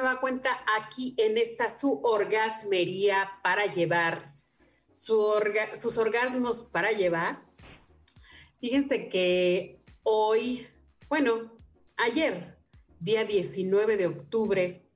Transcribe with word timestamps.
Nueva 0.00 0.20
cuenta 0.20 0.64
aquí 0.78 1.14
en 1.18 1.36
esta 1.36 1.70
su 1.70 2.00
orgasmería 2.02 3.28
para 3.42 3.66
llevar, 3.66 4.34
sus 4.92 5.98
orgasmos 5.98 6.68
para 6.72 6.90
llevar. 6.90 7.42
Fíjense 8.58 9.08
que 9.08 9.82
hoy, 10.02 10.66
bueno, 11.08 11.52
ayer, 11.98 12.56
día 12.98 13.24
19 13.24 13.96
de 13.98 14.06
octubre, 14.06 14.86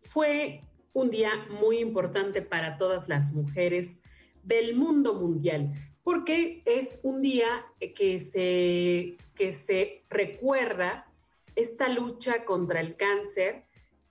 fue 0.00 0.62
un 0.92 1.10
día 1.10 1.32
muy 1.60 1.78
importante 1.78 2.40
para 2.40 2.76
todas 2.76 3.08
las 3.08 3.32
mujeres 3.32 4.02
del 4.44 4.76
mundo 4.76 5.14
mundial, 5.14 5.72
porque 6.04 6.62
es 6.66 7.00
un 7.02 7.20
día 7.20 7.66
que 7.96 8.20
se, 8.20 9.16
que 9.34 9.52
se 9.52 10.04
recuerda 10.08 11.12
esta 11.56 11.88
lucha 11.88 12.44
contra 12.44 12.80
el 12.80 12.96
cáncer 12.96 13.65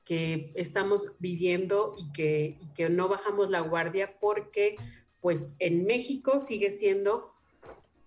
que 0.06 0.52
estamos 0.56 1.14
viviendo 1.20 1.96
y 1.98 2.12
que, 2.12 2.60
que 2.76 2.90
no 2.90 3.10
bajamos 3.10 3.50
la 3.50 3.62
guardia 3.62 4.18
porque 4.20 4.76
pues 5.20 5.56
en 5.58 5.86
México 5.86 6.40
sigue 6.40 6.70
siendo 6.70 7.34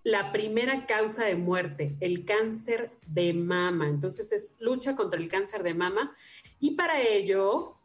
la 0.03 0.31
primera 0.31 0.85
causa 0.85 1.25
de 1.25 1.35
muerte, 1.35 1.97
el 1.99 2.23
cáncer 2.23 2.91
de 3.05 3.33
mama. 3.33 3.89
Entonces 3.89 4.31
es 4.31 4.55
lucha 4.59 4.95
contra 4.95 5.19
el 5.19 5.29
cáncer 5.29 5.61
de 5.61 5.73
mama 5.73 6.15
y 6.59 6.75
para 6.75 7.01
ello 7.01 7.75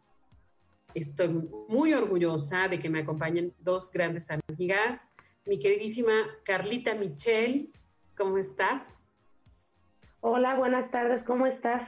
estoy 0.95 1.29
muy 1.69 1.93
orgullosa 1.93 2.69
de 2.69 2.79
que 2.79 2.89
me 2.89 3.01
acompañen 3.01 3.53
dos 3.59 3.93
grandes 3.93 4.31
amigas. 4.31 5.13
Mi 5.45 5.59
queridísima 5.59 6.13
Carlita 6.45 6.95
Michel, 6.95 7.73
¿cómo 8.17 8.39
estás? 8.39 9.13
Hola, 10.21 10.55
buenas 10.55 10.91
tardes, 10.93 11.25
¿cómo 11.25 11.47
estás? 11.47 11.83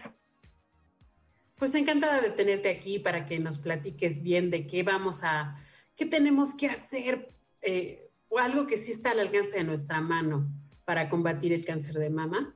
Pues 1.56 1.74
encantada 1.74 2.20
de 2.20 2.30
tenerte 2.30 2.68
aquí 2.68 2.98
para 2.98 3.24
que 3.24 3.38
nos 3.38 3.58
platiques 3.58 4.22
bien 4.22 4.50
de 4.50 4.66
qué 4.66 4.82
vamos 4.82 5.24
a, 5.24 5.56
qué 5.96 6.04
tenemos 6.04 6.54
que 6.54 6.66
hacer, 6.66 7.32
eh, 7.62 8.10
o 8.28 8.38
algo 8.38 8.66
que 8.66 8.76
sí 8.76 8.92
está 8.92 9.12
al 9.12 9.20
alcance 9.20 9.56
de 9.56 9.64
nuestra 9.64 10.02
mano 10.02 10.46
para 10.84 11.08
combatir 11.08 11.54
el 11.54 11.64
cáncer 11.64 11.94
de 11.94 12.10
mama. 12.10 12.54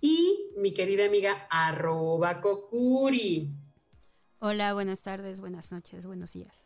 Y 0.00 0.50
mi 0.56 0.72
querida 0.72 1.04
amiga 1.04 1.46
arroba 1.50 2.40
Kokuri. 2.40 3.52
Hola, 4.38 4.72
buenas 4.72 5.02
tardes, 5.02 5.40
buenas 5.40 5.70
noches, 5.70 6.06
buenos 6.06 6.32
días. 6.32 6.64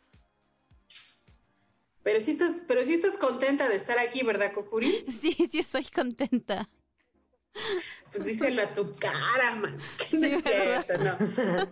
Pero 2.01 2.21
sí 2.21 2.31
estás, 2.31 2.63
pero 2.65 2.85
sí 2.85 2.93
estás 2.93 3.17
contenta 3.17 3.67
de 3.67 3.75
estar 3.75 3.99
aquí, 3.99 4.23
¿verdad, 4.23 4.53
Kokuri? 4.53 5.03
Sí, 5.11 5.33
sí 5.33 5.59
estoy 5.59 5.83
contenta. 5.85 6.69
Pues 8.11 8.25
díselo 8.25 8.61
a 8.61 8.73
tu 8.73 8.93
cara, 8.95 9.55
man. 9.55 9.77
Sí, 10.09 10.19
no. 10.99 11.67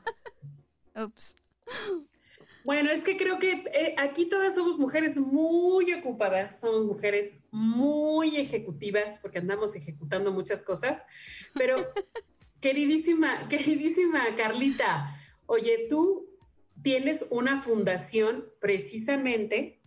Ups. 1.05 1.35
Bueno, 2.63 2.91
es 2.91 3.03
que 3.03 3.17
creo 3.17 3.39
que 3.39 3.63
eh, 3.73 3.95
aquí 3.97 4.29
todas 4.29 4.53
somos 4.53 4.77
mujeres 4.77 5.17
muy 5.17 5.91
ocupadas, 5.93 6.59
somos 6.59 6.85
mujeres 6.85 7.41
muy 7.49 8.37
ejecutivas, 8.37 9.17
porque 9.21 9.39
andamos 9.39 9.75
ejecutando 9.75 10.31
muchas 10.31 10.61
cosas. 10.61 11.03
Pero, 11.55 11.77
queridísima, 12.61 13.47
queridísima 13.47 14.35
Carlita, 14.35 15.15
oye, 15.47 15.87
tú 15.89 16.29
tienes 16.81 17.25
una 17.29 17.59
fundación 17.59 18.45
precisamente 18.59 19.81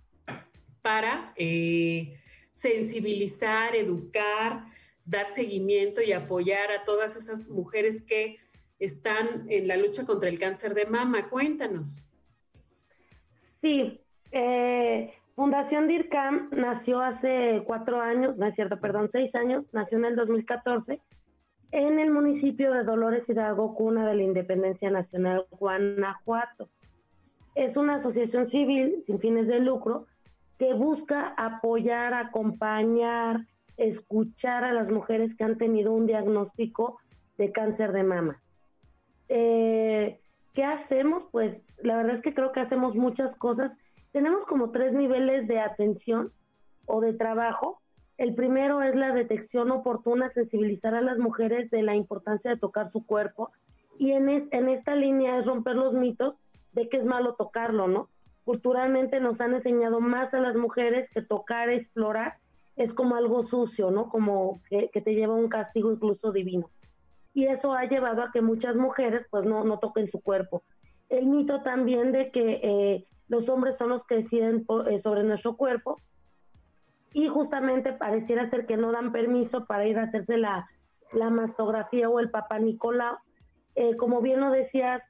para 0.82 1.32
eh, 1.36 2.18
sensibilizar, 2.52 3.74
educar, 3.76 4.66
dar 5.04 5.28
seguimiento 5.28 6.00
y 6.02 6.12
apoyar 6.12 6.70
a 6.72 6.84
todas 6.84 7.16
esas 7.16 7.48
mujeres 7.48 8.02
que 8.02 8.38
están 8.78 9.46
en 9.48 9.68
la 9.68 9.76
lucha 9.76 10.04
contra 10.04 10.28
el 10.28 10.38
cáncer 10.38 10.74
de 10.74 10.86
mama. 10.86 11.28
Cuéntanos. 11.28 12.08
Sí, 13.60 14.00
eh, 14.32 15.14
Fundación 15.34 15.88
DIRCAM 15.88 16.50
nació 16.52 17.00
hace 17.00 17.62
cuatro 17.66 18.00
años, 18.00 18.36
no 18.36 18.46
es 18.46 18.54
cierto, 18.54 18.78
perdón, 18.78 19.10
seis 19.10 19.34
años, 19.34 19.64
nació 19.72 19.98
en 19.98 20.04
el 20.04 20.16
2014 20.16 21.00
en 21.74 21.98
el 21.98 22.12
municipio 22.12 22.72
de 22.72 22.84
Dolores 22.84 23.28
Hidalgo, 23.28 23.74
cuna 23.74 24.06
de 24.06 24.14
la 24.14 24.22
Independencia 24.22 24.90
Nacional, 24.90 25.44
Guanajuato. 25.50 26.68
Es 27.56 27.76
una 27.76 27.96
asociación 27.96 28.48
civil 28.48 29.02
sin 29.06 29.18
fines 29.18 29.48
de 29.48 29.58
lucro 29.58 30.06
que 30.56 30.72
busca 30.72 31.34
apoyar, 31.36 32.14
acompañar, 32.14 33.44
escuchar 33.76 34.64
a 34.64 34.72
las 34.72 34.90
mujeres 34.90 35.34
que 35.36 35.44
han 35.44 35.58
tenido 35.58 35.92
un 35.92 36.06
diagnóstico 36.06 36.98
de 37.38 37.52
cáncer 37.52 37.92
de 37.92 38.02
mama. 38.02 38.40
Eh, 39.28 40.20
¿Qué 40.54 40.64
hacemos? 40.64 41.24
Pues 41.32 41.56
la 41.82 41.96
verdad 41.96 42.16
es 42.16 42.22
que 42.22 42.34
creo 42.34 42.52
que 42.52 42.60
hacemos 42.60 42.94
muchas 42.94 43.36
cosas. 43.36 43.72
Tenemos 44.12 44.46
como 44.46 44.70
tres 44.70 44.92
niveles 44.92 45.48
de 45.48 45.60
atención 45.60 46.30
o 46.86 47.00
de 47.00 47.12
trabajo. 47.14 47.80
El 48.16 48.34
primero 48.34 48.80
es 48.82 48.94
la 48.94 49.12
detección 49.12 49.72
oportuna, 49.72 50.30
sensibilizar 50.32 50.94
a 50.94 51.00
las 51.00 51.18
mujeres 51.18 51.70
de 51.70 51.82
la 51.82 51.96
importancia 51.96 52.52
de 52.52 52.56
tocar 52.56 52.92
su 52.92 53.04
cuerpo. 53.04 53.50
Y 53.98 54.12
en, 54.12 54.28
en 54.28 54.68
esta 54.68 54.94
línea 54.94 55.40
es 55.40 55.46
romper 55.46 55.74
los 55.74 55.94
mitos 55.94 56.36
de 56.72 56.88
que 56.88 56.98
es 56.98 57.04
malo 57.04 57.34
tocarlo, 57.34 57.88
¿no? 57.88 58.08
Culturalmente 58.44 59.18
nos 59.20 59.40
han 59.40 59.54
enseñado 59.54 60.00
más 60.00 60.32
a 60.34 60.38
las 60.38 60.54
mujeres 60.54 61.08
que 61.10 61.22
tocar, 61.22 61.70
explorar, 61.70 62.34
es 62.76 62.92
como 62.92 63.14
algo 63.14 63.46
sucio, 63.46 63.90
¿no? 63.90 64.08
Como 64.08 64.60
que, 64.68 64.88
te 64.88 65.14
lleva 65.14 65.34
un 65.34 65.48
castigo 65.48 65.92
incluso 65.92 66.32
divino. 66.32 66.70
Y 67.32 67.46
eso 67.46 67.72
ha 67.72 67.84
llevado 67.84 68.22
a 68.22 68.30
que 68.32 68.40
muchas 68.40 68.76
mujeres 68.76 69.26
pues 69.30 69.44
no, 69.44 69.64
no 69.64 69.78
toquen 69.78 70.10
su 70.10 70.20
cuerpo. 70.20 70.62
El 71.08 71.26
mito 71.26 71.62
también 71.62 72.12
de 72.12 72.30
que 72.30 72.60
eh, 72.62 73.06
los 73.28 73.48
hombres 73.48 73.76
son 73.78 73.90
los 73.90 74.04
que 74.06 74.16
deciden 74.16 74.64
eh, 74.88 75.00
sobre 75.02 75.22
nuestro 75.22 75.56
cuerpo 75.56 76.00
y 77.12 77.28
justamente 77.28 77.92
pareciera 77.92 78.50
ser 78.50 78.66
que 78.66 78.76
no 78.76 78.90
dan 78.90 79.12
permiso 79.12 79.66
para 79.66 79.86
ir 79.86 79.98
a 79.98 80.04
hacerse 80.04 80.36
la, 80.36 80.68
la 81.12 81.30
mastografía 81.30 82.08
o 82.08 82.18
el 82.18 82.30
papá 82.30 82.58
Nicolau. 82.58 83.16
Eh, 83.76 83.96
como 83.96 84.20
bien 84.20 84.40
lo 84.40 84.50
decías, 84.50 85.02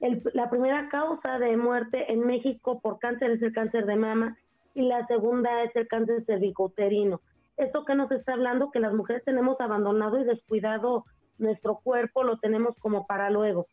la 0.00 0.50
primera 0.50 0.88
causa 0.90 1.38
de 1.38 1.56
muerte 1.56 2.12
en 2.12 2.20
México 2.20 2.80
por 2.80 2.98
cáncer 2.98 3.32
es 3.32 3.42
el 3.42 3.52
cáncer 3.52 3.84
de 3.86 3.96
mama 3.96 4.36
y 4.74 4.82
la 4.82 5.06
segunda 5.06 5.62
es 5.62 5.74
el 5.76 5.88
cáncer 5.88 6.24
cervicouterino. 6.24 7.20
Esto 7.56 7.84
que 7.84 7.94
nos 7.94 8.10
está 8.12 8.34
hablando, 8.34 8.70
que 8.70 8.80
las 8.80 8.92
mujeres 8.92 9.24
tenemos 9.24 9.60
abandonado 9.60 10.20
y 10.20 10.24
descuidado 10.24 11.04
nuestro 11.38 11.80
cuerpo, 11.82 12.22
lo 12.22 12.38
tenemos 12.38 12.76
como 12.78 13.06
para 13.06 13.30
luego. 13.30 13.66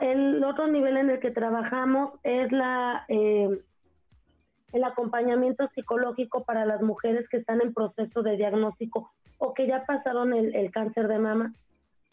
el 0.00 0.42
otro 0.44 0.66
nivel 0.66 0.96
en 0.96 1.10
el 1.10 1.20
que 1.20 1.30
trabajamos 1.30 2.12
es 2.22 2.52
la, 2.52 3.04
eh, 3.08 3.48
el 4.72 4.84
acompañamiento 4.84 5.68
psicológico 5.68 6.44
para 6.44 6.64
las 6.64 6.82
mujeres 6.82 7.28
que 7.28 7.38
están 7.38 7.60
en 7.60 7.74
proceso 7.74 8.22
de 8.22 8.36
diagnóstico 8.36 9.10
o 9.38 9.54
que 9.54 9.66
ya 9.66 9.84
pasaron 9.84 10.32
el, 10.32 10.54
el 10.54 10.70
cáncer 10.70 11.08
de 11.08 11.18
mama. 11.18 11.54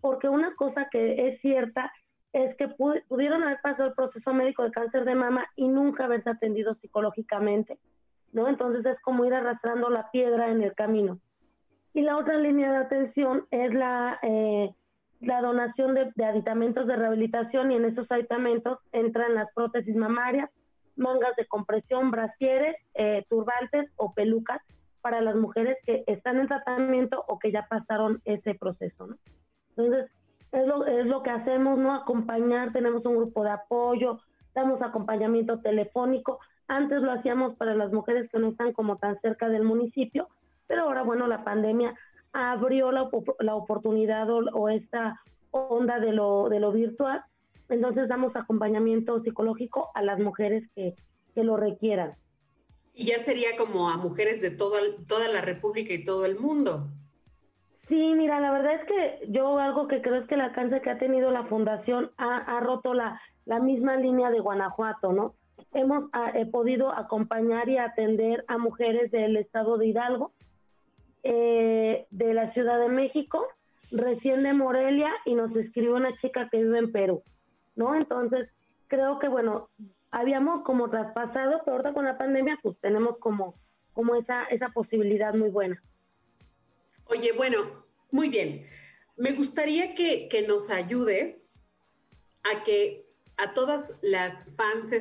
Porque 0.01 0.27
una 0.27 0.55
cosa 0.55 0.87
que 0.91 1.27
es 1.27 1.41
cierta 1.41 1.91
es 2.33 2.55
que 2.55 2.67
pudieron 2.67 3.43
haber 3.43 3.59
pasado 3.61 3.89
el 3.89 3.93
proceso 3.93 4.33
médico 4.33 4.63
de 4.63 4.71
cáncer 4.71 5.05
de 5.05 5.15
mama 5.15 5.45
y 5.55 5.67
nunca 5.67 6.05
haberse 6.05 6.29
atendido 6.29 6.75
psicológicamente, 6.75 7.77
¿no? 8.31 8.47
Entonces 8.47 8.85
es 8.85 8.99
como 9.01 9.25
ir 9.25 9.33
arrastrando 9.33 9.89
la 9.89 10.09
piedra 10.11 10.49
en 10.49 10.63
el 10.63 10.73
camino. 10.73 11.19
Y 11.93 12.01
la 12.01 12.17
otra 12.17 12.37
línea 12.37 12.71
de 12.71 12.77
atención 12.77 13.45
es 13.51 13.73
la, 13.73 14.17
eh, 14.21 14.73
la 15.19 15.41
donación 15.41 15.93
de, 15.93 16.25
aditamentos 16.25 16.87
de 16.87 16.95
rehabilitación 16.95 17.71
y 17.71 17.75
en 17.75 17.85
esos 17.85 18.09
aditamentos 18.09 18.79
entran 18.93 19.35
las 19.35 19.51
prótesis 19.53 19.95
mamarias, 19.95 20.49
mangas 20.95 21.35
de 21.35 21.45
compresión, 21.47 22.11
brasieres, 22.11 22.77
eh, 22.93 23.25
turbantes 23.29 23.91
o 23.97 24.13
pelucas 24.13 24.61
para 25.01 25.19
las 25.19 25.35
mujeres 25.35 25.77
que 25.85 26.03
están 26.07 26.39
en 26.39 26.47
tratamiento 26.47 27.25
o 27.27 27.39
que 27.39 27.51
ya 27.51 27.67
pasaron 27.67 28.21
ese 28.23 28.53
proceso. 28.55 29.09
Entonces, 29.69 30.11
es 30.51 30.67
lo, 30.67 30.85
es 30.85 31.05
lo 31.05 31.23
que 31.23 31.29
hacemos, 31.29 31.77
¿no? 31.77 31.93
Acompañar, 31.93 32.73
tenemos 32.73 33.05
un 33.05 33.17
grupo 33.17 33.43
de 33.43 33.51
apoyo, 33.51 34.19
damos 34.53 34.81
acompañamiento 34.81 35.59
telefónico. 35.59 36.39
Antes 36.67 37.01
lo 37.01 37.11
hacíamos 37.11 37.55
para 37.55 37.75
las 37.75 37.91
mujeres 37.91 38.29
que 38.29 38.39
no 38.39 38.49
están 38.49 38.73
como 38.73 38.97
tan 38.97 39.19
cerca 39.21 39.49
del 39.49 39.63
municipio, 39.63 40.27
pero 40.67 40.83
ahora, 40.83 41.03
bueno, 41.03 41.27
la 41.27 41.43
pandemia 41.43 41.95
abrió 42.33 42.91
la, 42.91 43.09
la 43.39 43.55
oportunidad 43.55 44.29
o, 44.29 44.69
esta 44.69 45.21
onda 45.51 45.99
de 45.99 46.13
lo, 46.13 46.49
de 46.49 46.59
lo 46.59 46.71
virtual. 46.71 47.23
Entonces 47.69 48.07
damos 48.07 48.35
acompañamiento 48.35 49.21
psicológico 49.21 49.89
a 49.93 50.01
las 50.01 50.19
mujeres 50.19 50.69
que, 50.75 50.95
que 51.33 51.43
lo 51.43 51.57
requieran. 51.57 52.15
Y 52.93 53.05
ya 53.05 53.19
sería 53.19 53.55
como 53.57 53.89
a 53.89 53.97
mujeres 53.97 54.41
de 54.41 54.51
toda, 54.51 54.79
toda 55.07 55.29
la 55.29 55.41
República 55.41 55.93
y 55.93 56.03
todo 56.03 56.25
el 56.25 56.37
mundo. 56.37 56.89
Sí, 57.91 58.13
mira, 58.15 58.39
la 58.39 58.53
verdad 58.53 58.75
es 58.75 58.85
que 58.85 59.31
yo 59.33 59.59
algo 59.59 59.89
que 59.89 60.01
creo 60.01 60.15
es 60.15 60.25
que 60.25 60.35
el 60.35 60.39
alcance 60.39 60.79
que 60.79 60.89
ha 60.89 60.97
tenido 60.97 61.29
la 61.29 61.43
fundación 61.43 62.09
ha, 62.15 62.37
ha 62.37 62.61
roto 62.61 62.93
la, 62.93 63.21
la, 63.43 63.59
misma 63.59 63.97
línea 63.97 64.31
de 64.31 64.39
Guanajuato, 64.39 65.11
¿no? 65.11 65.35
Hemos 65.73 66.05
ah, 66.13 66.31
podido 66.53 66.97
acompañar 66.97 67.67
y 67.67 67.77
atender 67.77 68.45
a 68.47 68.57
mujeres 68.57 69.11
del 69.11 69.35
estado 69.35 69.77
de 69.77 69.87
Hidalgo, 69.87 70.31
eh, 71.23 72.05
de 72.11 72.33
la 72.33 72.53
Ciudad 72.53 72.79
de 72.79 72.87
México, 72.87 73.45
recién 73.91 74.41
de 74.43 74.53
Morelia 74.53 75.11
y 75.25 75.35
nos 75.35 75.53
escribió 75.57 75.95
una 75.95 76.15
chica 76.15 76.47
que 76.49 76.63
vive 76.63 76.79
en 76.79 76.93
Perú, 76.93 77.23
¿no? 77.75 77.93
Entonces, 77.93 78.47
creo 78.87 79.19
que, 79.19 79.27
bueno, 79.27 79.67
habíamos 80.11 80.63
como 80.63 80.89
traspasado, 80.89 81.59
pero 81.65 81.75
ahorita 81.75 81.93
con 81.93 82.05
la 82.05 82.17
pandemia, 82.17 82.57
pues 82.63 82.77
tenemos 82.79 83.17
como, 83.17 83.55
como 83.91 84.15
esa, 84.15 84.45
esa 84.45 84.69
posibilidad 84.69 85.33
muy 85.33 85.49
buena. 85.49 85.83
Oye, 87.07 87.33
bueno, 87.35 87.80
muy 88.11 88.29
bien. 88.29 88.67
Me 89.17 89.33
gustaría 89.33 89.93
que, 89.95 90.27
que 90.29 90.41
nos 90.41 90.69
ayudes 90.69 91.45
a 92.43 92.63
que 92.63 93.05
a 93.37 93.51
todas 93.51 93.97
las 94.01 94.49
fans 94.55 94.91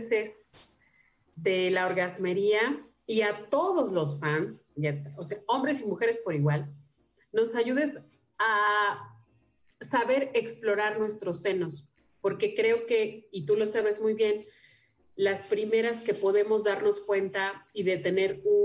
de 1.37 1.71
la 1.71 1.87
orgasmería 1.87 2.87
y 3.07 3.23
a 3.23 3.35
todos 3.51 3.93
los 3.93 4.21
fans, 4.21 4.77
o 5.17 5.25
sea, 5.25 5.39
hombres 5.47 5.81
y 5.81 5.87
mujeres 5.87 6.19
por 6.19 6.35
igual, 6.35 6.69
nos 7.33 7.55
ayudes 7.55 7.99
a 8.39 9.17
saber 9.81 10.31
explorar 10.35 10.99
nuestros 10.99 11.43
senos, 11.43 11.89
porque 12.21 12.55
creo 12.55 12.87
que, 12.87 13.29
y 13.33 13.47
tú 13.47 13.57
lo 13.57 13.67
sabes 13.67 14.01
muy 14.01 14.15
bien, 14.15 14.45
las 15.17 15.41
primeras 15.43 16.05
que 16.05 16.15
podemos 16.15 16.65
darnos 16.65 17.01
cuenta 17.01 17.67
y 17.73 17.83
de 17.83 17.99
tener 17.99 18.41
un, 18.45 18.60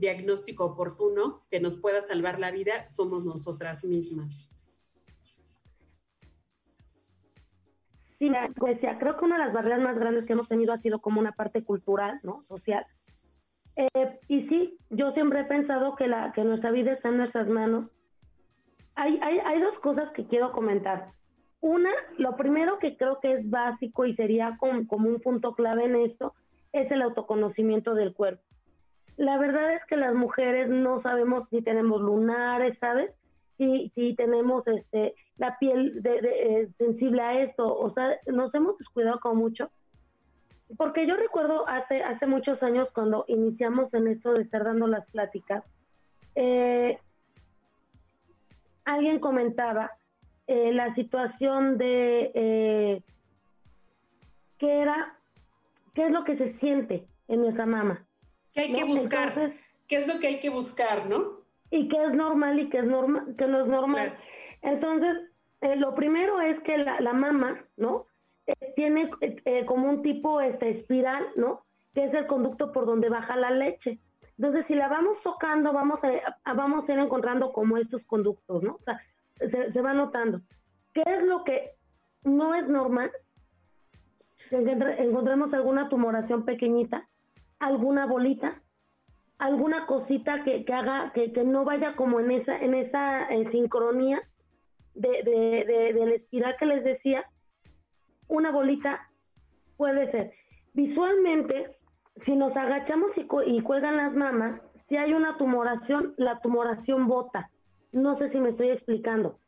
diagnóstico 0.00 0.64
oportuno 0.64 1.42
que 1.50 1.60
nos 1.60 1.76
pueda 1.76 2.00
salvar 2.00 2.38
la 2.38 2.50
vida 2.50 2.88
somos 2.90 3.24
nosotras 3.24 3.84
mismas. 3.84 4.50
Sí, 8.18 8.30
pues, 8.56 8.78
creo 8.98 9.16
que 9.16 9.24
una 9.24 9.38
de 9.38 9.44
las 9.44 9.52
barreras 9.52 9.80
más 9.80 9.98
grandes 9.98 10.26
que 10.26 10.32
hemos 10.32 10.48
tenido 10.48 10.72
ha 10.72 10.78
sido 10.78 11.00
como 11.00 11.20
una 11.20 11.32
parte 11.32 11.64
cultural, 11.64 12.20
¿no? 12.22 12.44
Social. 12.48 12.86
Eh, 13.76 14.18
y 14.28 14.46
sí, 14.46 14.78
yo 14.90 15.12
siempre 15.12 15.40
he 15.40 15.44
pensado 15.44 15.96
que, 15.96 16.06
la, 16.06 16.32
que 16.32 16.44
nuestra 16.44 16.70
vida 16.70 16.92
está 16.92 17.08
en 17.08 17.18
nuestras 17.18 17.48
manos. 17.48 17.90
Hay, 18.94 19.18
hay, 19.20 19.38
hay 19.38 19.60
dos 19.60 19.78
cosas 19.80 20.10
que 20.12 20.26
quiero 20.26 20.52
comentar. 20.52 21.12
Una, 21.60 21.90
lo 22.18 22.36
primero 22.36 22.78
que 22.78 22.96
creo 22.96 23.18
que 23.20 23.32
es 23.32 23.50
básico 23.50 24.04
y 24.04 24.14
sería 24.14 24.56
como, 24.58 24.86
como 24.86 25.08
un 25.08 25.20
punto 25.20 25.54
clave 25.54 25.84
en 25.86 25.96
esto, 25.96 26.34
es 26.72 26.90
el 26.90 27.02
autoconocimiento 27.02 27.94
del 27.94 28.14
cuerpo. 28.14 28.43
La 29.16 29.38
verdad 29.38 29.74
es 29.74 29.84
que 29.86 29.96
las 29.96 30.14
mujeres 30.14 30.68
no 30.68 31.00
sabemos 31.02 31.48
si 31.50 31.62
tenemos 31.62 32.00
lunares, 32.00 32.76
¿sabes? 32.78 33.12
Si, 33.58 33.92
si 33.94 34.14
tenemos 34.14 34.66
este, 34.66 35.14
la 35.36 35.58
piel 35.58 36.02
de, 36.02 36.18
eh, 36.18 36.68
sensible 36.78 37.22
a 37.22 37.42
esto, 37.42 37.78
o 37.78 37.92
sea, 37.94 38.18
nos 38.26 38.52
hemos 38.54 38.76
descuidado 38.78 39.20
como 39.20 39.36
mucho. 39.36 39.70
Porque 40.76 41.06
yo 41.06 41.16
recuerdo 41.16 41.68
hace, 41.68 42.02
hace 42.02 42.26
muchos 42.26 42.62
años 42.62 42.88
cuando 42.92 43.24
iniciamos 43.28 43.92
en 43.94 44.08
esto 44.08 44.32
de 44.34 44.42
estar 44.42 44.64
dando 44.64 44.86
las 44.88 45.06
pláticas, 45.10 45.62
eh, 46.34 46.98
alguien 48.84 49.20
comentaba 49.20 49.92
eh, 50.46 50.72
la 50.72 50.94
situación 50.94 51.78
de 51.78 52.30
eh, 52.34 53.02
qué 54.58 54.80
era, 54.82 55.16
qué 55.94 56.06
es 56.06 56.12
lo 56.12 56.24
que 56.24 56.36
se 56.36 56.58
siente 56.58 57.06
en 57.28 57.40
nuestra 57.40 57.66
mama. 57.66 58.04
¿Qué 58.54 58.60
hay 58.62 58.72
que 58.72 58.84
buscar? 58.84 59.52
¿Qué 59.88 59.96
es 59.96 60.06
lo 60.06 60.20
que 60.20 60.28
hay 60.28 60.40
que 60.40 60.50
buscar, 60.50 61.06
no? 61.06 61.40
Y 61.70 61.88
qué 61.88 62.04
es 62.04 62.14
normal 62.14 62.58
y 62.58 62.70
qué, 62.70 62.78
es 62.78 62.84
normal, 62.84 63.34
que 63.36 63.46
no 63.46 63.60
es 63.62 63.66
normal. 63.66 64.16
Entonces, 64.62 65.30
eh, 65.60 65.76
lo 65.76 65.94
primero 65.94 66.40
es 66.40 66.60
que 66.60 66.78
la, 66.78 67.00
la 67.00 67.12
mama, 67.12 67.64
¿no? 67.76 68.06
tiene 68.76 69.10
como 69.66 69.88
un 69.88 70.02
tipo 70.02 70.40
este, 70.40 70.70
espiral, 70.70 71.26
¿no? 71.36 71.64
Que 71.94 72.04
es 72.04 72.14
el 72.14 72.26
conducto 72.26 72.72
por 72.72 72.86
donde 72.86 73.08
baja 73.08 73.36
la 73.36 73.50
leche. 73.50 73.98
Entonces, 74.36 74.66
si 74.66 74.74
la 74.74 74.88
vamos 74.88 75.18
tocando, 75.22 75.72
vamos 75.72 76.00
a, 76.02 76.54
vamos 76.54 76.88
a 76.88 76.92
ir 76.92 76.98
encontrando 76.98 77.52
como 77.52 77.76
estos 77.76 78.02
conductos, 78.04 78.62
¿no? 78.62 78.74
O 78.74 78.80
sea, 78.84 79.00
se, 79.38 79.80
va 79.80 79.94
notando. 79.94 80.40
¿Qué 80.92 81.02
es 81.06 81.22
lo 81.24 81.44
que 81.44 81.72
no 82.24 82.54
es 82.54 82.68
normal? 82.68 83.10
Que 84.50 84.56
encontremos 84.56 85.52
alguna 85.54 85.88
tumoración 85.88 86.44
pequeñita, 86.44 87.08
alguna 87.64 88.06
bolita, 88.06 88.60
alguna 89.38 89.86
cosita 89.86 90.44
que, 90.44 90.64
haga, 90.72 91.12
que, 91.14 91.28
no 91.44 91.64
vaya 91.64 91.96
como 91.96 92.20
en 92.20 92.30
esa, 92.30 92.56
en 92.58 92.74
esa 92.74 93.28
sincronía 93.50 94.22
de, 94.94 95.08
de, 95.24 95.92
del 95.92 96.12
espiral 96.12 96.56
que 96.58 96.66
les 96.66 96.84
decía, 96.84 97.24
una 98.28 98.50
bolita 98.50 99.10
puede 99.76 100.10
ser. 100.10 100.32
Visualmente, 100.74 101.76
si 102.24 102.36
nos 102.36 102.56
agachamos 102.56 103.10
y, 103.16 103.26
y 103.46 103.60
cuelgan 103.62 103.96
las 103.96 104.14
mamas, 104.14 104.60
si 104.88 104.96
hay 104.96 105.12
una 105.12 105.36
tumoración, 105.38 106.14
la 106.16 106.40
tumoración 106.40 107.08
bota. 107.08 107.50
No 107.92 108.18
sé 108.18 108.30
si 108.30 108.38
me 108.38 108.50
estoy 108.50 108.70
explicando. 108.70 109.38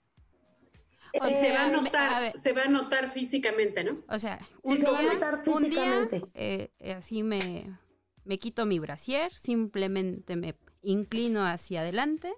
se 1.12 1.52
va 1.52 1.64
a 1.66 1.68
notar, 1.68 2.32
se 2.32 2.52
va 2.52 2.62
a 2.62 2.68
notar 2.68 3.08
físicamente, 3.10 3.84
¿no? 3.84 3.94
O 4.08 4.18
sea, 4.18 4.38
un 4.62 4.76
día, 4.76 5.42
un 5.46 5.70
día 5.70 6.08
eh, 6.34 6.70
así 6.96 7.22
me, 7.22 7.76
me 8.26 8.38
quito 8.38 8.66
mi 8.66 8.78
brasier, 8.78 9.32
simplemente 9.32 10.36
me 10.36 10.54
inclino 10.82 11.44
hacia 11.44 11.80
adelante 11.80 12.34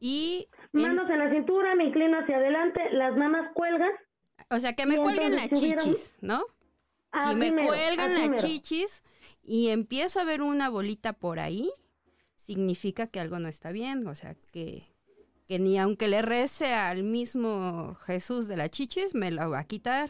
y... 0.00 0.48
Manos 0.72 1.08
en, 1.08 1.18
la 1.18 1.30
cintura, 1.30 1.74
me 1.74 1.84
inclino 1.84 2.18
hacia 2.18 2.36
adelante, 2.36 2.80
las 2.92 3.16
mamas 3.16 3.52
cuelgan. 3.54 3.92
O 4.50 4.58
sea, 4.58 4.74
que 4.74 4.86
me 4.86 4.96
cuelguen 4.96 5.36
las 5.36 5.50
chichis, 5.50 6.14
¿no? 6.20 6.42
si 7.28 7.36
me 7.36 7.52
cuelgan 7.52 8.14
las 8.14 8.42
chichis 8.42 9.04
y 9.42 9.68
empiezo 9.68 10.18
a 10.20 10.24
ver 10.24 10.42
una 10.42 10.68
bolita 10.68 11.12
por 11.12 11.38
ahí, 11.38 11.70
significa 12.38 13.06
que 13.06 13.20
algo 13.20 13.38
no 13.38 13.48
está 13.48 13.70
bien, 13.70 14.06
o 14.08 14.14
sea, 14.14 14.34
que 14.52 14.94
que 15.48 15.58
ni 15.58 15.78
aunque 15.78 16.08
le 16.08 16.22
rece 16.22 16.72
al 16.72 17.02
mismo 17.02 17.94
Jesús 18.06 18.48
de 18.48 18.56
la 18.56 18.68
chichis, 18.68 19.14
me 19.14 19.30
lo 19.30 19.50
va 19.50 19.60
a 19.60 19.64
quitar. 19.64 20.08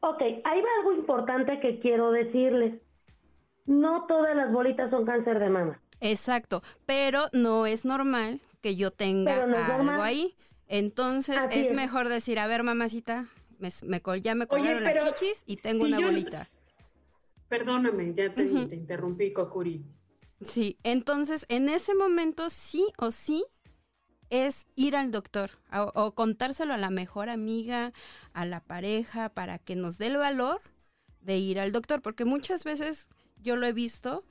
Ok, 0.00 0.20
hay 0.20 0.62
algo 0.78 0.92
importante 0.92 1.60
que 1.60 1.78
quiero 1.80 2.10
decirles. 2.10 2.80
No 3.66 4.06
todas 4.06 4.34
las 4.36 4.52
bolitas 4.52 4.90
son 4.90 5.04
cáncer 5.04 5.38
de 5.38 5.50
mama. 5.50 5.80
Exacto, 6.00 6.62
pero 6.84 7.26
no 7.32 7.66
es 7.66 7.84
normal 7.84 8.40
que 8.60 8.76
yo 8.76 8.90
tenga 8.90 9.44
algo 9.76 10.02
ahí. 10.02 10.36
Entonces 10.68 11.38
es, 11.50 11.72
mejor 11.72 12.08
decir, 12.08 12.38
a 12.38 12.46
ver, 12.46 12.62
mamacita, 12.62 13.26
me, 13.58 13.70
ya 14.20 14.34
me 14.34 14.46
colgaron 14.46 14.82
las 14.82 15.14
chichis 15.14 15.42
y 15.46 15.56
tengo 15.56 15.84
una 15.84 16.00
bolita. 16.00 16.44
Perdóname, 17.48 18.12
ya 18.14 18.34
te, 18.34 18.44
te 18.44 18.74
interrumpí, 18.74 19.32
Kokuri. 19.32 19.84
Sí, 20.42 20.78
entonces 20.82 21.46
en 21.48 21.68
ese 21.68 21.94
momento 21.94 22.50
sí 22.50 22.86
o 22.98 23.10
sí 23.10 23.44
es 24.28 24.66
ir 24.74 24.96
al 24.96 25.10
doctor 25.10 25.50
o, 25.94 26.12
contárselo 26.14 26.74
a 26.74 26.78
la 26.78 26.90
mejor 26.90 27.28
amiga, 27.28 27.92
a 28.32 28.44
la 28.44 28.60
pareja, 28.60 29.28
para 29.28 29.58
que 29.58 29.76
nos 29.76 29.98
dé 29.98 30.06
el 30.08 30.16
valor 30.16 30.60
de 31.20 31.38
ir 31.38 31.60
al 31.60 31.72
doctor, 31.72 32.02
porque 32.02 32.24
muchas 32.24 32.64
veces 32.64 33.08
yo 33.42 33.56
lo 33.56 33.66
he 33.66 33.72
visto, 33.72 34.24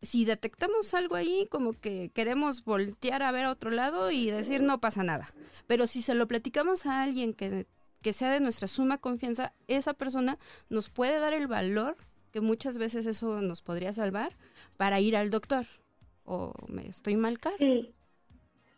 si 0.00 0.24
detectamos 0.24 0.94
algo 0.94 1.14
ahí, 1.14 1.46
como 1.50 1.72
que 1.72 2.10
queremos 2.14 2.64
voltear 2.64 3.22
a 3.22 3.32
ver 3.32 3.44
a 3.44 3.50
otro 3.50 3.70
lado 3.70 4.10
y 4.10 4.30
decir 4.30 4.62
no 4.62 4.80
pasa 4.80 5.04
nada, 5.04 5.32
pero 5.66 5.86
si 5.86 6.02
se 6.02 6.14
lo 6.14 6.26
platicamos 6.26 6.86
a 6.86 7.02
alguien 7.02 7.34
que, 7.34 7.66
que 8.02 8.12
sea 8.12 8.30
de 8.30 8.40
nuestra 8.40 8.66
suma 8.66 8.98
confianza, 8.98 9.52
esa 9.68 9.94
persona 9.94 10.38
nos 10.68 10.88
puede 10.88 11.18
dar 11.18 11.32
el 11.32 11.46
valor 11.46 11.96
que 12.32 12.40
muchas 12.40 12.78
veces 12.78 13.06
eso 13.06 13.40
nos 13.40 13.62
podría 13.62 13.92
salvar 13.92 14.32
para 14.76 15.00
ir 15.00 15.16
al 15.16 15.30
doctor. 15.30 15.66
¿O 16.24 16.54
me 16.68 16.88
estoy 16.88 17.16
mal, 17.16 17.38
Car? 17.38 17.54
Sí. 17.58 17.92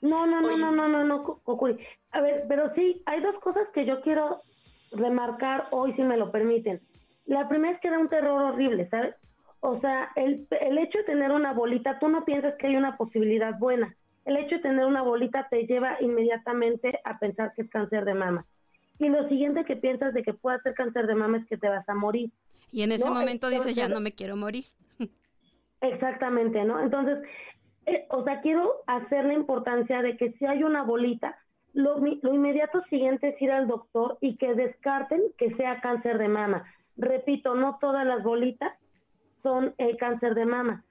No, 0.00 0.26
no, 0.26 0.40
no, 0.42 0.56
no, 0.56 0.70
no, 0.70 0.88
no, 0.88 1.04
no, 1.04 1.40
A 2.10 2.20
ver, 2.20 2.44
pero 2.46 2.74
sí, 2.74 3.02
hay 3.06 3.22
dos 3.22 3.36
cosas 3.40 3.68
que 3.72 3.86
yo 3.86 4.02
quiero 4.02 4.36
remarcar 4.92 5.64
hoy, 5.70 5.92
si 5.92 6.02
me 6.02 6.18
lo 6.18 6.30
permiten. 6.30 6.80
La 7.26 7.48
primera 7.48 7.74
es 7.74 7.80
que 7.80 7.90
da 7.90 7.98
un 7.98 8.08
terror 8.08 8.42
horrible, 8.42 8.88
¿sabes? 8.88 9.14
O 9.60 9.80
sea, 9.80 10.10
el, 10.16 10.46
el 10.60 10.78
hecho 10.78 10.98
de 10.98 11.04
tener 11.04 11.32
una 11.32 11.52
bolita, 11.52 11.98
tú 11.98 12.08
no 12.08 12.24
piensas 12.24 12.54
que 12.56 12.66
hay 12.66 12.76
una 12.76 12.96
posibilidad 12.96 13.58
buena. 13.58 13.96
El 14.24 14.36
hecho 14.36 14.56
de 14.56 14.62
tener 14.62 14.84
una 14.84 15.02
bolita 15.02 15.48
te 15.48 15.66
lleva 15.66 15.96
inmediatamente 16.00 17.00
a 17.04 17.18
pensar 17.18 17.52
que 17.54 17.62
es 17.62 17.70
cáncer 17.70 18.04
de 18.04 18.14
mama. 18.14 18.46
Y 18.98 19.08
lo 19.08 19.28
siguiente 19.28 19.64
que 19.64 19.76
piensas 19.76 20.14
de 20.14 20.22
que 20.22 20.34
pueda 20.34 20.60
ser 20.60 20.74
cáncer 20.74 21.06
de 21.06 21.14
mama 21.14 21.38
es 21.38 21.46
que 21.46 21.56
te 21.56 21.68
vas 21.68 21.88
a 21.88 21.94
morir. 21.94 22.30
Y 22.70 22.82
en 22.82 22.92
ese 22.92 23.08
momento 23.08 23.48
dices, 23.48 23.74
ya 23.74 23.88
no 23.88 24.00
me 24.00 24.12
quiero 24.12 24.36
morir. 24.36 24.64
Exactamente, 25.80 26.64
¿no? 26.64 26.80
Entonces, 26.80 27.18
eh, 27.86 28.06
o 28.10 28.24
sea, 28.24 28.40
quiero 28.40 28.82
hacer 28.86 29.24
la 29.26 29.34
importancia 29.34 30.02
de 30.02 30.16
que 30.16 30.32
si 30.32 30.46
hay 30.46 30.62
una 30.62 30.82
bolita, 30.82 31.38
lo, 31.72 31.98
inmediato 32.06 32.82
siguiente 32.82 33.28
es 33.28 33.42
ir 33.42 33.50
al 33.50 33.66
doctor 33.66 34.16
y 34.20 34.36
que 34.36 34.54
descarten 34.54 35.22
que 35.36 35.54
sea 35.56 35.80
cáncer 35.80 36.18
de 36.18 36.28
mama. 36.28 36.64
Repito, 36.96 37.54
no 37.54 37.78
todas 37.80 38.06
las 38.06 38.22
bolitas 38.22 38.72
son 39.42 39.74
eh, 39.78 39.96
cáncer 39.96 40.34
de 40.34 40.46
mama. 40.46 40.84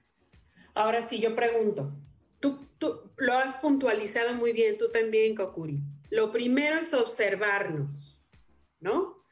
Ahora 0.74 1.02
sí, 1.02 1.20
yo 1.20 1.34
pregunto, 1.34 1.92
tú, 2.40 2.66
tú 2.78 3.10
lo 3.16 3.34
has 3.34 3.56
puntualizado 3.56 4.34
muy 4.34 4.52
bien, 4.52 4.76
tú 4.78 4.90
también, 4.90 5.34
Kokuri. 5.34 5.80
Lo 6.10 6.30
primero 6.30 6.76
es 6.76 6.92
observarnos, 6.94 8.22
¿no? 8.80 9.24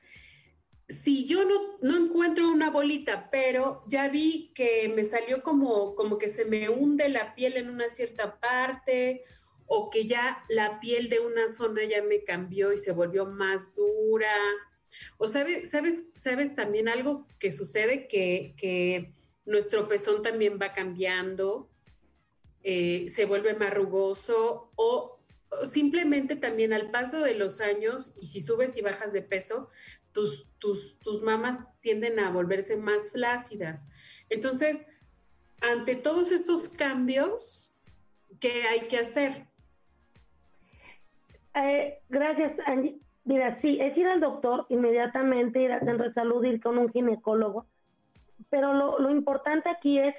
si 0.92 1.24
yo 1.24 1.44
no, 1.44 1.78
no, 1.80 1.96
encuentro 1.96 2.48
una 2.48 2.70
bolita, 2.70 3.30
pero 3.30 3.82
ya 3.88 4.08
vi 4.08 4.52
que 4.54 4.92
me 4.94 5.04
salió 5.04 5.42
como, 5.42 5.94
como 5.94 6.18
que 6.18 6.28
se 6.28 6.44
me 6.44 6.68
hunde 6.68 7.08
la 7.08 7.34
piel 7.34 7.56
en 7.56 7.70
una 7.70 7.88
cierta 7.88 8.38
parte 8.40 9.24
o 9.66 9.90
que 9.90 10.06
ya 10.06 10.44
la 10.48 10.80
piel 10.80 11.08
de 11.08 11.20
una 11.20 11.48
zona 11.48 11.84
ya 11.84 12.02
me 12.02 12.24
cambió 12.24 12.72
y 12.72 12.76
se 12.76 12.92
volvió 12.92 13.26
más 13.26 13.72
dura. 13.74 14.34
O 15.18 15.28
sabes, 15.28 15.70
sabes, 15.70 16.04
sabes 16.14 16.54
también 16.54 16.88
algo 16.88 17.26
que 17.38 17.52
sucede 17.52 18.06
que, 18.06 19.12
nuestro 19.44 19.88
pezón 19.88 20.22
también 20.22 20.56
va 20.60 20.72
cambiando, 20.72 21.68
eh, 22.62 23.08
se 23.08 23.24
vuelve 23.24 23.54
más 23.54 23.74
rugoso 23.74 24.70
o 24.76 25.18
simplemente 25.64 26.36
también 26.36 26.72
al 26.72 26.92
paso 26.92 27.20
de 27.20 27.34
los 27.34 27.60
años 27.60 28.14
y 28.22 28.26
si 28.26 28.40
subes 28.40 28.76
y 28.76 28.82
bajas 28.82 29.12
de 29.12 29.22
peso, 29.22 29.68
tus, 30.12 30.46
tus, 30.58 30.98
tus 31.00 31.22
mamas 31.22 31.66
tienden 31.80 32.20
a 32.20 32.30
volverse 32.30 32.76
más 32.76 33.10
flácidas. 33.10 33.88
Entonces, 34.28 34.86
ante 35.60 35.96
todos 35.96 36.32
estos 36.32 36.68
cambios, 36.68 37.72
¿qué 38.40 38.64
hay 38.64 38.88
que 38.88 38.98
hacer? 38.98 39.46
Eh, 41.54 41.98
gracias, 42.08 42.52
Angie. 42.66 42.98
Mira, 43.24 43.60
sí, 43.60 43.78
es 43.80 43.96
ir 43.96 44.08
al 44.08 44.20
doctor 44.20 44.66
inmediatamente, 44.68 45.62
ir 45.62 45.72
a 45.72 45.80
centro 45.80 46.06
de 46.08 46.14
salud, 46.14 46.44
ir 46.44 46.60
con 46.60 46.78
un 46.78 46.90
ginecólogo, 46.90 47.66
pero 48.50 48.74
lo, 48.74 48.98
lo 48.98 49.10
importante 49.10 49.68
aquí 49.68 49.98
es 49.98 50.14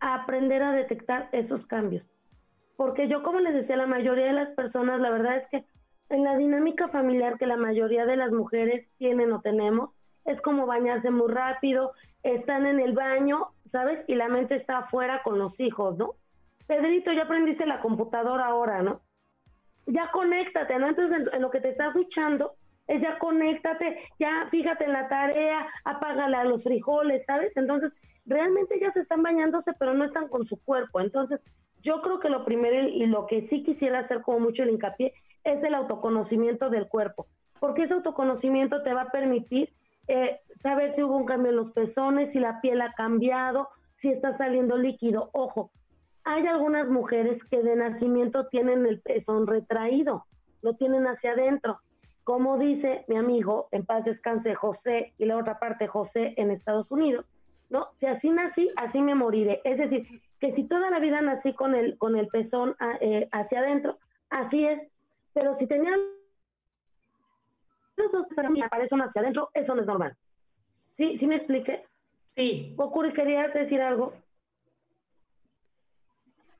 aprender 0.00 0.62
a 0.62 0.72
detectar 0.72 1.28
esos 1.32 1.66
cambios. 1.66 2.04
Porque 2.76 3.08
yo, 3.08 3.22
como 3.22 3.40
les 3.40 3.54
decía, 3.54 3.76
la 3.76 3.86
mayoría 3.86 4.26
de 4.26 4.32
las 4.32 4.50
personas, 4.54 5.00
la 5.00 5.10
verdad 5.10 5.36
es 5.36 5.48
que 5.48 5.64
en 6.10 6.24
la 6.24 6.36
dinámica 6.36 6.88
familiar 6.88 7.38
que 7.38 7.46
la 7.46 7.56
mayoría 7.56 8.04
de 8.06 8.16
las 8.16 8.32
mujeres 8.32 8.86
tienen 8.98 9.32
o 9.32 9.40
tenemos, 9.40 9.90
es 10.24 10.40
como 10.40 10.66
bañarse 10.66 11.10
muy 11.10 11.30
rápido, 11.30 11.92
están 12.22 12.66
en 12.66 12.80
el 12.80 12.92
baño, 12.92 13.48
¿sabes? 13.70 14.04
Y 14.08 14.14
la 14.14 14.28
mente 14.28 14.56
está 14.56 14.78
afuera 14.78 15.22
con 15.22 15.38
los 15.38 15.58
hijos, 15.60 15.96
¿no? 15.98 16.14
Pedrito, 16.66 17.12
ya 17.12 17.24
aprendiste 17.24 17.66
la 17.66 17.80
computadora 17.80 18.46
ahora, 18.46 18.82
¿no? 18.82 19.00
Ya 19.86 20.10
conéctate, 20.12 20.78
¿no? 20.78 20.88
Entonces, 20.88 21.28
en, 21.32 21.42
lo 21.42 21.50
que 21.50 21.60
te 21.60 21.70
estás 21.70 21.94
duchando, 21.94 22.54
es 22.86 23.00
ya 23.00 23.18
conéctate, 23.18 23.98
ya 24.18 24.48
fíjate 24.50 24.84
en 24.84 24.92
la 24.92 25.08
tarea, 25.08 25.66
apágala 25.84 26.40
a 26.40 26.44
los 26.44 26.62
frijoles, 26.62 27.24
¿sabes? 27.26 27.56
Entonces, 27.56 27.92
realmente 28.26 28.78
se 28.92 29.00
están 29.00 29.22
bañándose, 29.22 29.72
pero 29.78 29.94
no 29.94 30.04
están 30.04 30.28
con 30.28 30.46
su 30.46 30.56
cuerpo. 30.62 31.00
Entonces, 31.00 31.40
yo 31.82 32.00
creo 32.02 32.18
que 32.20 32.30
lo 32.30 32.44
primero 32.44 32.88
y 32.88 33.06
lo 33.06 33.26
que 33.26 33.46
sí 33.48 33.62
quisiera 33.62 34.00
hacer 34.00 34.22
como 34.22 34.40
mucho 34.40 34.62
el 34.62 34.70
hincapié 34.70 35.12
es 35.44 35.62
el 35.62 35.74
autoconocimiento 35.74 36.70
del 36.70 36.88
cuerpo, 36.88 37.26
porque 37.60 37.82
ese 37.84 37.94
autoconocimiento 37.94 38.82
te 38.82 38.94
va 38.94 39.02
a 39.02 39.10
permitir 39.10 39.70
eh, 40.08 40.40
saber 40.62 40.94
si 40.94 41.02
hubo 41.02 41.16
un 41.16 41.26
cambio 41.26 41.50
en 41.50 41.56
los 41.56 41.72
pezones, 41.72 42.32
si 42.32 42.38
la 42.38 42.60
piel 42.60 42.80
ha 42.80 42.92
cambiado, 42.92 43.68
si 44.00 44.08
está 44.08 44.36
saliendo 44.38 44.76
líquido. 44.76 45.30
Ojo, 45.32 45.70
hay 46.24 46.46
algunas 46.46 46.88
mujeres 46.88 47.42
que 47.50 47.62
de 47.62 47.76
nacimiento 47.76 48.46
tienen 48.48 48.86
el 48.86 49.00
pezón 49.00 49.46
retraído, 49.46 50.24
lo 50.62 50.74
tienen 50.74 51.06
hacia 51.06 51.32
adentro. 51.32 51.80
Como 52.24 52.58
dice 52.58 53.04
mi 53.08 53.16
amigo, 53.16 53.68
en 53.70 53.84
paz 53.84 54.04
descanse 54.04 54.54
José 54.54 55.12
y 55.18 55.26
la 55.26 55.36
otra 55.36 55.58
parte 55.58 55.86
José 55.86 56.32
en 56.38 56.50
Estados 56.50 56.90
Unidos, 56.90 57.26
¿no? 57.68 57.88
Si 58.00 58.06
así 58.06 58.30
nací, 58.30 58.70
así 58.76 59.02
me 59.02 59.14
moriré. 59.14 59.60
Es 59.64 59.76
decir, 59.76 60.06
que 60.40 60.54
si 60.54 60.64
toda 60.64 60.90
la 60.90 60.98
vida 60.98 61.20
nací 61.20 61.52
con 61.52 61.74
el, 61.74 61.98
con 61.98 62.16
el 62.16 62.28
pezón 62.28 62.74
ah, 62.80 62.96
eh, 63.00 63.28
hacia 63.30 63.60
adentro, 63.60 63.98
así 64.30 64.66
es, 64.66 64.80
pero 65.34 65.58
si 65.58 65.66
tenían 65.66 66.00
los 67.96 68.10
dos 68.10 68.26
aparecen 68.64 69.02
hacia 69.02 69.20
adentro, 69.20 69.50
eso 69.52 69.74
no 69.74 69.82
es 69.82 69.86
normal. 69.86 70.16
¿Sí, 70.96 71.18
¿Sí 71.18 71.26
me 71.26 71.36
expliqué? 71.36 71.84
Sí. 72.34 72.74
Ocurre, 72.76 73.12
quería 73.12 73.48
decir 73.48 73.80
algo. 73.80 74.14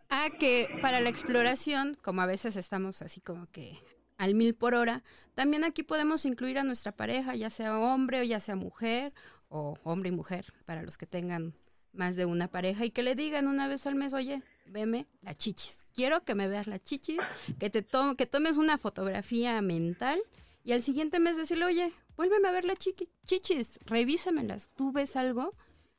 Ah, 0.09 0.29
que 0.39 0.69
para 0.81 1.01
la 1.01 1.09
exploración, 1.09 1.97
como 2.03 2.23
a 2.23 2.27
veces 2.27 2.57
estamos 2.57 3.03
así 3.03 3.21
como 3.21 3.47
que 3.51 3.79
al 4.17 4.35
mil 4.35 4.55
por 4.55 4.75
hora, 4.75 5.03
también 5.35 5.65
aquí 5.65 5.83
podemos 5.83 6.25
incluir 6.25 6.59
a 6.59 6.65
nuestra 6.65 6.93
pareja, 6.93 7.35
ya 7.35 7.51
sea 7.51 7.79
hombre 7.79 8.21
o 8.21 8.23
ya 8.23 8.41
sea 8.41 8.57
mujer, 8.57 9.13
o 9.49 9.75
hombre 9.83 10.11
y 10.11 10.13
mujer, 10.13 10.53
para 10.67 10.83
los 10.83 10.99
que 10.99 11.07
tengan 11.07 11.55
más 11.93 12.17
de 12.17 12.27
una 12.27 12.49
pareja, 12.49 12.85
y 12.85 12.91
que 12.91 13.03
le 13.03 13.15
digan 13.15 13.47
una 13.47 13.69
vez 13.69 13.87
al 13.87 13.95
mes, 13.95 14.15
oye, 14.15 14.43
veme 14.67 15.07
la 15.23 15.35
chichis. 15.35 15.81
Quiero 15.93 16.25
que 16.25 16.35
me 16.35 16.49
veas 16.49 16.67
la 16.67 16.81
chichis, 16.81 17.23
que 17.59 17.71
te 17.71 17.85
que 18.17 18.27
tomes 18.27 18.57
una 18.57 18.79
fotografía 18.79 19.61
mental 19.63 20.21
y 20.65 20.73
al 20.73 20.83
siguiente 20.83 21.21
mes 21.21 21.37
decirle, 21.37 21.67
oye, 21.67 21.93
vuélveme 22.17 22.49
a 22.49 22.53
ver 22.53 22.65
la 22.65 22.75
chiqui 22.75 23.09
chichis, 23.27 23.79
revísamelas, 23.85 24.71
tú 24.75 24.93
ves 24.93 25.15
algo, 25.15 25.55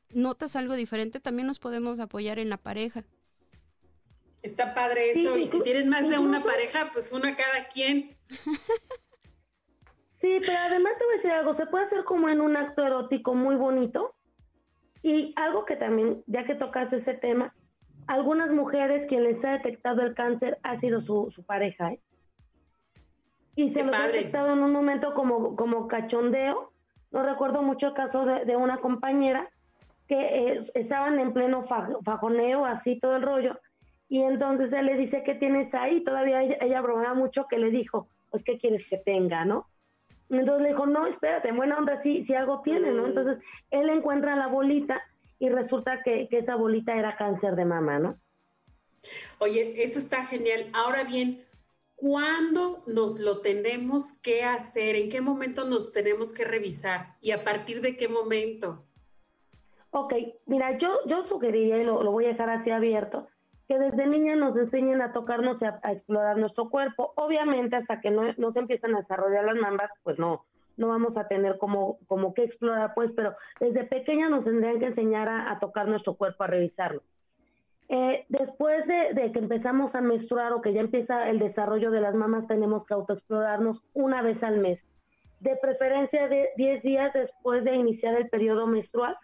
notas 0.09 0.55
algo 0.55 0.73
diferente, 0.73 1.19
también 1.19 1.47
nos 1.47 1.59
podemos 1.59 1.99
apoyar 1.99 2.39
en 2.39 2.49
la 2.49 2.57
pareja. 2.57 3.05
Está 4.45 4.75
padre 4.75 5.09
eso, 5.09 5.35
y 5.37 5.47
si 5.47 5.59
tienen 5.63 5.89
más 5.89 6.07
de 6.07 6.19
una 6.19 6.43
pareja, 6.43 6.91
pues 6.93 7.11
una 7.11 7.35
cada 7.35 7.67
quien. 7.67 8.15
Sí, 10.21 10.39
pero 10.43 10.57
además 10.57 10.93
te 10.97 11.05
voy 11.05 11.13
a 11.13 11.17
decir 11.17 11.31
algo, 11.33 11.55
se 11.55 11.67
puede 11.67 11.85
hacer 11.85 12.03
como 12.03 12.29
en 12.29 12.41
un 12.41 12.57
acto 12.57 12.83
erótico 12.83 13.35
muy 13.35 13.55
bonito. 13.57 14.15
Y 15.03 15.33
algo 15.35 15.65
que 15.65 15.75
también, 15.75 16.23
ya 16.25 16.45
que 16.45 16.55
tocas 16.55 16.91
ese 16.91 17.13
tema, 17.13 17.53
algunas 18.07 18.49
mujeres 18.49 19.07
quien 19.07 19.23
les 19.23 19.43
ha 19.45 19.51
detectado 19.51 20.01
el 20.01 20.15
cáncer 20.15 20.57
ha 20.63 20.79
sido 20.79 21.01
su, 21.01 21.31
pareja. 21.45 21.91
¿eh? 21.91 21.99
Y 23.55 23.71
se 23.71 23.83
los 23.83 23.95
ha 23.95 24.07
detectado 24.07 24.53
en 24.53 24.63
un 24.63 24.71
momento 24.71 25.13
como, 25.13 25.55
como 25.55 25.87
cachondeo. 25.87 26.71
No 27.11 27.21
recuerdo 27.21 27.61
mucho 27.61 27.87
el 27.89 27.93
caso 27.93 28.25
de, 28.25 28.55
una 28.55 28.77
compañera 28.77 29.47
que 30.07 30.15
eh, 30.17 30.71
estaban 30.73 31.19
en 31.19 31.33
pleno 31.33 31.67
fajoneo, 32.03 32.65
así 32.65 32.99
todo 32.99 33.17
el 33.17 33.21
rollo. 33.21 33.59
Y 34.07 34.21
entonces 34.21 34.71
él 34.71 34.85
le 34.85 34.97
dice, 34.97 35.23
¿qué 35.23 35.35
tienes 35.35 35.73
ahí? 35.73 36.03
Todavía 36.03 36.43
ella, 36.43 36.57
ella 36.61 36.81
bromea 36.81 37.13
mucho 37.13 37.47
que 37.49 37.57
le 37.57 37.71
dijo, 37.71 38.07
pues, 38.29 38.43
¿qué 38.43 38.57
quieres 38.57 38.87
que 38.89 38.97
tenga, 38.97 39.45
no? 39.45 39.67
Entonces 40.29 40.63
le 40.63 40.69
dijo, 40.69 40.85
no, 40.85 41.05
espérate, 41.07 41.49
en 41.49 41.57
buena 41.57 41.77
onda, 41.77 42.01
sí, 42.01 42.25
si 42.25 42.33
algo 42.33 42.61
tiene, 42.61 42.91
¿no? 42.91 43.03
Mm. 43.03 43.05
Entonces 43.07 43.43
él 43.71 43.89
encuentra 43.89 44.35
la 44.35 44.47
bolita 44.47 45.01
y 45.39 45.49
resulta 45.49 46.01
que, 46.03 46.27
esa 46.31 46.55
bolita 46.55 46.95
era 46.95 47.15
cáncer 47.15 47.55
de 47.55 47.65
mama, 47.65 47.99
¿no? 47.99 48.17
Oye, 49.39 49.83
eso 49.83 49.99
está 49.99 50.25
genial. 50.25 50.65
Ahora 50.73 51.03
bien, 51.03 51.43
¿cuándo 51.95 52.83
nos 52.87 53.19
lo 53.19 53.41
tenemos 53.41 54.19
que 54.21 54.43
hacer? 54.43 54.95
¿En 54.95 55.09
qué 55.09 55.21
momento 55.21 55.65
nos 55.65 55.91
tenemos 55.91 56.33
que 56.33 56.43
revisar? 56.43 57.15
¿Y 57.21 57.31
a 57.31 57.43
partir 57.43 57.81
de 57.81 57.95
qué 57.95 58.07
momento? 58.07 58.83
Ok, 59.91 60.13
mira, 60.47 60.77
yo, 60.77 60.89
yo 61.05 61.27
sugeriría, 61.27 61.77
y 61.77 61.83
lo, 61.83 62.11
voy 62.11 62.25
a 62.25 62.29
dejar 62.29 62.49
así 62.49 62.71
abierto, 62.71 63.27
que 63.67 63.79
desde 63.79 64.07
niña 64.07 64.35
nos 64.35 64.55
enseñen 64.55 65.01
a 65.01 65.11
tocarnos 65.11 65.61
y 65.61 65.65
a, 65.65 65.79
explorar 65.91 66.37
nuestro 66.37 66.69
cuerpo. 66.69 67.13
Obviamente, 67.15 67.75
hasta 67.75 67.99
que 67.99 68.11
no, 68.11 68.23
no, 68.37 68.51
se 68.53 68.59
empiezan 68.59 68.95
a 68.95 68.99
desarrollar 68.99 69.45
las 69.45 69.55
mamas, 69.55 69.89
pues 70.03 70.19
no, 70.19 70.45
no 70.77 70.89
vamos 70.89 71.17
a 71.17 71.27
tener 71.27 71.57
como, 71.57 71.97
como 72.07 72.33
que 72.33 72.43
explorar, 72.43 72.93
pues, 72.93 73.11
pero 73.15 73.35
desde 73.59 73.85
pequeña 73.85 74.29
nos 74.29 74.43
tendrían 74.43 74.79
que 74.79 74.87
enseñar 74.87 75.29
a, 75.29 75.57
tocar 75.59 75.87
nuestro 75.87 76.15
cuerpo, 76.15 76.43
a 76.43 76.47
revisarlo. 76.47 77.01
Eh, 77.87 78.25
después 78.29 78.85
de, 78.87 79.31
que 79.31 79.39
empezamos 79.39 79.93
a 79.93 80.01
menstruar 80.01 80.53
o 80.53 80.61
que 80.61 80.73
ya 80.73 80.81
empieza 80.81 81.29
el 81.29 81.39
desarrollo 81.39 81.91
de 81.91 82.01
las 82.01 82.15
mamas, 82.15 82.47
tenemos 82.47 82.85
que 82.85 82.93
autoexplorarnos 82.93 83.81
una 83.93 84.21
vez 84.21 84.41
al 84.43 84.57
mes, 84.57 84.79
de 85.39 85.55
preferencia 85.57 86.27
de 86.27 86.49
10 86.57 86.83
días 86.83 87.13
después 87.13 87.63
de 87.63 87.75
iniciar 87.75 88.15
el 88.15 88.29
periodo 88.29 88.67
menstrual. 88.67 89.15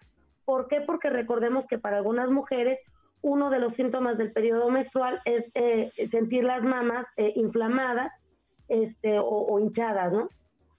¿Por 0.44 0.68
qué? 0.68 0.80
Porque 0.80 1.10
recordemos 1.10 1.66
que 1.66 1.78
para 1.78 1.98
algunas 1.98 2.30
mujeres 2.30 2.78
uno 3.22 3.50
de 3.50 3.58
los 3.58 3.74
síntomas 3.74 4.18
del 4.18 4.32
periodo 4.32 4.68
menstrual 4.68 5.18
es 5.24 5.50
eh, 5.54 5.90
sentir 6.10 6.44
las 6.44 6.62
mamas 6.62 7.06
eh, 7.16 7.32
inflamadas 7.36 8.12
este, 8.68 9.18
o 9.18 9.58
hinchadas, 9.58 10.12
¿no? 10.12 10.28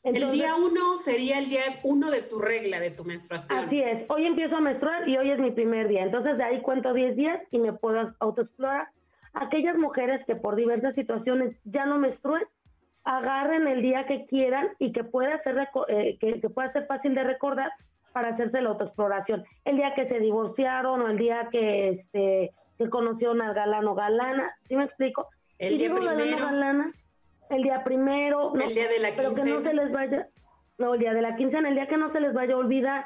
el 0.03 0.31
día 0.31 0.55
uno 0.55 0.97
sería 0.97 1.39
el 1.39 1.50
día 1.50 1.63
uno 1.83 2.12
de 2.12 2.23
tu 2.23 2.39
regla, 2.39 2.79
de 2.79 2.91
tu 2.91 3.05
menstruación. 3.05 3.59
Así 3.59 3.81
es. 3.81 4.03
Hoy 4.09 4.25
empiezo 4.25 4.57
a 4.57 4.62
menstruar 4.62 5.07
y 5.07 5.17
hoy 5.17 5.31
es 5.31 5.39
mi 5.39 5.51
primer 5.51 5.88
día. 5.88 6.03
Entonces 6.03 6.38
de 6.38 6.43
ahí 6.43 6.62
cuento 6.62 6.93
10 6.93 7.15
días 7.15 7.41
y 7.51 7.59
me 7.59 7.71
puedo 7.71 8.13
autoexplorar. 8.19 8.89
Aquellas 9.33 9.77
mujeres 9.77 10.21
que 10.27 10.35
por 10.35 10.55
diversas 10.55 10.93
situaciones 10.95 11.55
ya 11.63 11.85
no 11.85 12.00
menstruen, 12.00 12.43
agarren 13.05 13.67
el 13.67 13.81
día 13.81 14.05
que 14.05 14.25
quieran 14.25 14.69
y 14.77 14.91
que 14.91 15.05
pueda 15.05 15.41
ser, 15.41 15.69
eh, 15.88 16.17
que, 16.19 16.50
pueda 16.50 16.71
ser 16.73 16.85
fácil 16.85 17.15
de 17.15 17.23
recordar 17.23 17.71
para 18.13 18.29
hacerse 18.29 18.62
la 18.62 18.70
autoexploración. 18.70 19.43
El 19.65 19.77
día 19.77 19.93
que 19.96 20.08
se 20.08 20.20
divorciaron 20.20 21.01
o 21.01 21.08
el 21.08 21.17
día 21.17 21.50
que, 21.51 21.89
este, 21.89 22.51
que 22.77 22.89
conocieron 22.89 23.41
al 23.41 23.53
galán 23.53 23.88
o 23.88 23.96
galana, 23.96 24.55
¿sí 24.67 24.75
me 24.75 24.86
explico? 24.86 25.27
El 25.58 25.77
día 25.77 25.93
primero. 25.93 26.91
el 27.50 27.63
día 27.63 27.84
primero, 27.84 28.53
el 28.55 28.74
día 28.74 28.88
de 28.88 29.00
la 29.00 29.10
quincena. 29.10 29.34
Pero 29.34 29.34
que 29.34 29.50
no 29.50 29.62
se 29.62 29.74
les 29.74 29.91
vaya, 29.91 30.27
no, 30.77 30.93
el 30.93 31.00
día 31.00 31.13
de 31.13 31.22
la 31.22 31.36
quincena, 31.36 31.70
el 31.70 31.75
día 31.75 31.88
que 31.88 31.98
no 31.98 32.12
se 32.12 32.22
les 32.22 32.34
vaya 32.34 32.53
a 32.53 32.58
olvidar. 32.58 33.05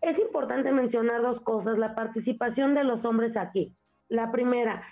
Es 0.00 0.18
importante 0.18 0.72
mencionar 0.72 1.22
dos 1.22 1.40
cosas, 1.40 1.76
la 1.76 1.94
participación 1.94 2.74
de 2.74 2.84
los 2.84 3.04
hombres 3.04 3.36
aquí. 3.36 3.74
La 4.08 4.30
primera, 4.30 4.82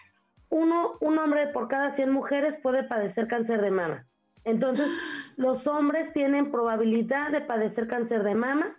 uno, 0.51 0.99
un 1.01 1.19
hombre 1.19 1.47
por 1.49 1.69
cada 1.69 1.95
100 1.95 2.11
mujeres 2.11 2.61
puede 2.63 2.85
padecer 2.85 3.29
cáncer 3.29 3.63
de 3.63 3.71
mama. 3.71 4.07
Entonces, 4.45 4.89
los 5.37 5.67
hombres 5.67 6.13
tienen 6.13 6.51
probabilidad 6.51 7.31
de 7.31 7.41
padecer 7.41 7.87
cáncer 7.87 8.23
de 8.23 8.35
mama 8.35 8.77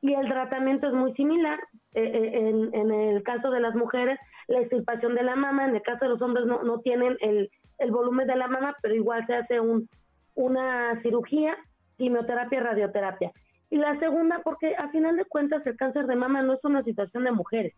y 0.00 0.14
el 0.14 0.28
tratamiento 0.28 0.88
es 0.88 0.92
muy 0.92 1.14
similar. 1.14 1.58
Eh, 1.94 2.02
eh, 2.02 2.48
en, 2.48 2.74
en, 2.74 2.90
el 2.90 3.22
caso 3.22 3.50
de 3.50 3.60
las 3.60 3.74
mujeres, 3.74 4.18
la 4.48 4.60
extirpación 4.60 5.14
de 5.14 5.22
la 5.22 5.34
mama, 5.34 5.64
en 5.66 5.74
el 5.74 5.82
caso 5.82 6.04
de 6.04 6.10
los 6.10 6.22
hombres 6.22 6.46
no, 6.46 6.62
no 6.62 6.80
tienen 6.80 7.16
el, 7.20 7.50
el 7.78 7.90
volumen 7.90 8.26
de 8.26 8.36
la 8.36 8.48
mama, 8.48 8.76
pero 8.82 8.94
igual 8.94 9.26
se 9.26 9.34
hace 9.34 9.60
un, 9.60 9.88
una 10.34 11.00
cirugía, 11.02 11.56
quimioterapia, 11.96 12.60
radioterapia. 12.60 13.32
Y 13.70 13.78
la 13.78 13.98
segunda, 13.98 14.40
porque 14.44 14.76
a 14.76 14.88
final 14.90 15.16
de 15.16 15.24
cuentas 15.24 15.66
el 15.66 15.76
cáncer 15.76 16.06
de 16.06 16.16
mama 16.16 16.42
no 16.42 16.52
es 16.52 16.64
una 16.64 16.84
situación 16.84 17.24
de 17.24 17.32
mujeres, 17.32 17.74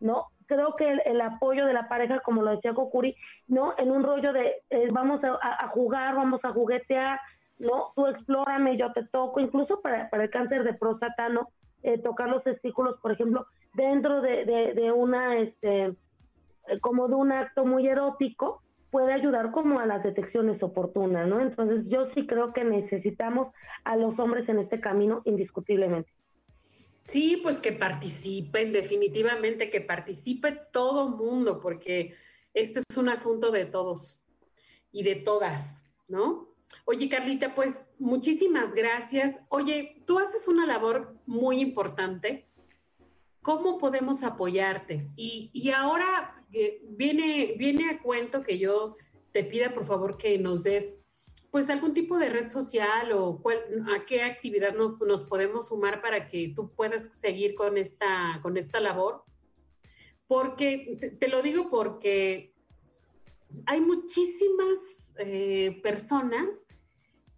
¿no? 0.00 0.26
Creo 0.46 0.76
que 0.76 0.88
el, 1.04 1.20
apoyo 1.20 1.66
de 1.66 1.74
la 1.74 1.88
pareja, 1.88 2.20
como 2.20 2.42
lo 2.42 2.52
decía 2.52 2.72
Kokuri, 2.72 3.16
¿no? 3.48 3.74
En 3.76 3.90
un 3.90 4.04
rollo 4.04 4.32
de 4.32 4.62
eh, 4.70 4.88
vamos 4.92 5.22
a, 5.24 5.36
a, 5.42 5.68
jugar, 5.68 6.14
vamos 6.14 6.40
a 6.44 6.52
juguetear, 6.52 7.18
¿no? 7.58 7.86
Tú 7.94 8.06
explórame, 8.06 8.76
yo 8.76 8.92
te 8.92 9.04
toco, 9.04 9.40
incluso 9.40 9.80
para, 9.80 10.08
el 10.10 10.30
cáncer 10.30 10.64
de 10.64 10.74
próstata, 10.74 11.28
¿no? 11.28 11.48
Eh, 11.82 11.98
tocar 11.98 12.28
los 12.28 12.42
testículos, 12.42 12.98
por 13.00 13.12
ejemplo, 13.12 13.46
dentro 13.74 14.20
de, 14.20 14.44
de, 14.44 14.92
una, 14.92 15.38
este, 15.38 15.94
como 16.80 17.08
de 17.08 17.14
un 17.14 17.32
acto 17.32 17.64
muy 17.64 17.86
erótico, 17.86 18.62
puede 18.90 19.12
ayudar 19.12 19.50
como 19.52 19.78
a 19.78 19.86
las 19.86 20.02
detecciones 20.02 20.62
oportunas, 20.62 21.28
¿no? 21.28 21.40
Entonces 21.40 21.88
yo 21.88 22.06
sí 22.06 22.26
creo 22.26 22.52
que 22.52 22.64
necesitamos 22.64 23.52
a 23.84 23.96
los 23.96 24.18
hombres 24.18 24.48
en 24.48 24.58
este 24.58 24.80
camino 24.80 25.22
indiscutiblemente. 25.24 26.10
Sí, 27.04 27.38
pues 27.42 27.58
que 27.58 27.72
participen, 27.72 28.72
definitivamente 28.72 29.70
que 29.70 29.80
participe 29.80 30.58
todo 30.72 31.10
mundo, 31.10 31.60
porque 31.60 32.14
este 32.52 32.80
es 32.88 32.96
un 32.96 33.08
asunto 33.08 33.52
de 33.52 33.66
todos 33.66 34.26
y 34.90 35.04
de 35.04 35.14
todas, 35.16 35.88
¿no? 36.08 36.48
Oye, 36.84 37.08
Carlita, 37.08 37.54
pues 37.54 37.90
muchísimas 37.98 38.74
gracias. 38.74 39.40
Oye, 39.48 40.02
tú 40.06 40.18
haces 40.18 40.48
una 40.48 40.66
labor 40.66 41.16
muy 41.26 41.60
importante. 41.60 42.48
¿Cómo 43.42 43.78
podemos 43.78 44.22
apoyarte? 44.24 45.08
Y, 45.16 45.70
ahora 45.70 46.32
eh, 46.52 46.82
viene, 46.88 47.54
viene 47.58 47.90
a 47.90 48.02
cuento 48.02 48.42
que 48.42 48.58
yo 48.58 48.96
te 49.32 49.44
pida, 49.44 49.72
por 49.72 49.84
favor, 49.84 50.16
que 50.16 50.38
nos 50.38 50.64
des 50.64 51.06
pues 51.50 51.70
algún 51.70 51.94
tipo 51.94 52.18
de 52.18 52.28
red 52.28 52.48
social 52.48 53.12
o 53.12 53.40
a 53.94 54.04
qué 54.04 54.22
actividad 54.22 54.74
nos 54.74 55.22
podemos 55.22 55.68
sumar 55.68 56.02
para 56.02 56.28
que 56.28 56.52
tú 56.54 56.70
puedas 56.74 57.18
seguir 57.18 57.54
con 57.54 57.78
esta, 57.78 58.40
con 58.42 58.56
esta 58.56 58.80
labor. 58.80 59.24
Porque, 60.26 61.16
te, 61.18 61.28
lo 61.28 61.40
digo 61.40 61.70
porque 61.70 62.55
hay 63.66 63.80
muchísimas 63.80 65.14
eh, 65.18 65.80
personas 65.82 66.66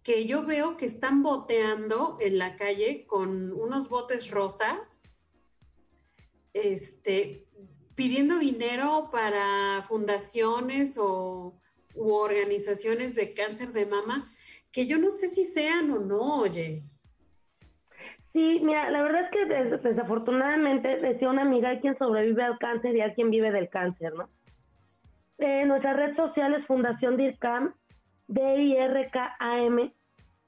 que 0.03 0.25
yo 0.25 0.45
veo 0.45 0.77
que 0.77 0.85
están 0.85 1.21
boteando 1.23 2.17
en 2.19 2.37
la 2.37 2.55
calle 2.57 3.05
con 3.05 3.51
unos 3.51 3.89
botes 3.89 4.31
rosas, 4.31 5.13
este, 6.53 7.45
pidiendo 7.95 8.39
dinero 8.39 9.09
para 9.11 9.83
fundaciones 9.83 10.97
o 10.97 11.59
u 11.95 12.13
organizaciones 12.13 13.13
de 13.15 13.33
cáncer 13.33 13.73
de 13.73 13.85
mama, 13.85 14.25
que 14.71 14.87
yo 14.87 14.97
no 14.97 15.09
sé 15.09 15.27
si 15.27 15.43
sean 15.43 15.91
o 15.91 15.99
no, 15.99 16.39
oye. 16.39 16.81
Sí, 18.31 18.61
mira, 18.63 18.89
la 18.89 19.01
verdad 19.01 19.23
es 19.23 19.31
que 19.31 19.89
desafortunadamente 19.89 20.97
decía 20.97 21.29
una 21.29 21.41
amiga, 21.41 21.69
hay 21.69 21.79
quien 21.79 21.97
sobrevive 21.97 22.43
al 22.43 22.59
cáncer 22.59 22.95
y 22.95 23.01
hay 23.01 23.13
quien 23.15 23.31
vive 23.31 23.51
del 23.51 23.69
cáncer, 23.69 24.13
¿no? 24.13 24.29
Eh, 25.39 25.65
nuestra 25.65 25.93
red 25.93 26.15
social 26.17 26.53
es 26.53 26.65
Fundación 26.65 27.15
DIRCAM, 27.15 27.73
D-I-R-K-A-M. 28.27 29.93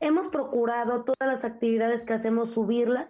Hemos 0.02 0.32
procurado 0.32 1.04
todas 1.06 1.34
las 1.34 1.44
actividades 1.46 2.02
que 2.04 2.14
hacemos 2.14 2.54
subirlas. 2.54 3.08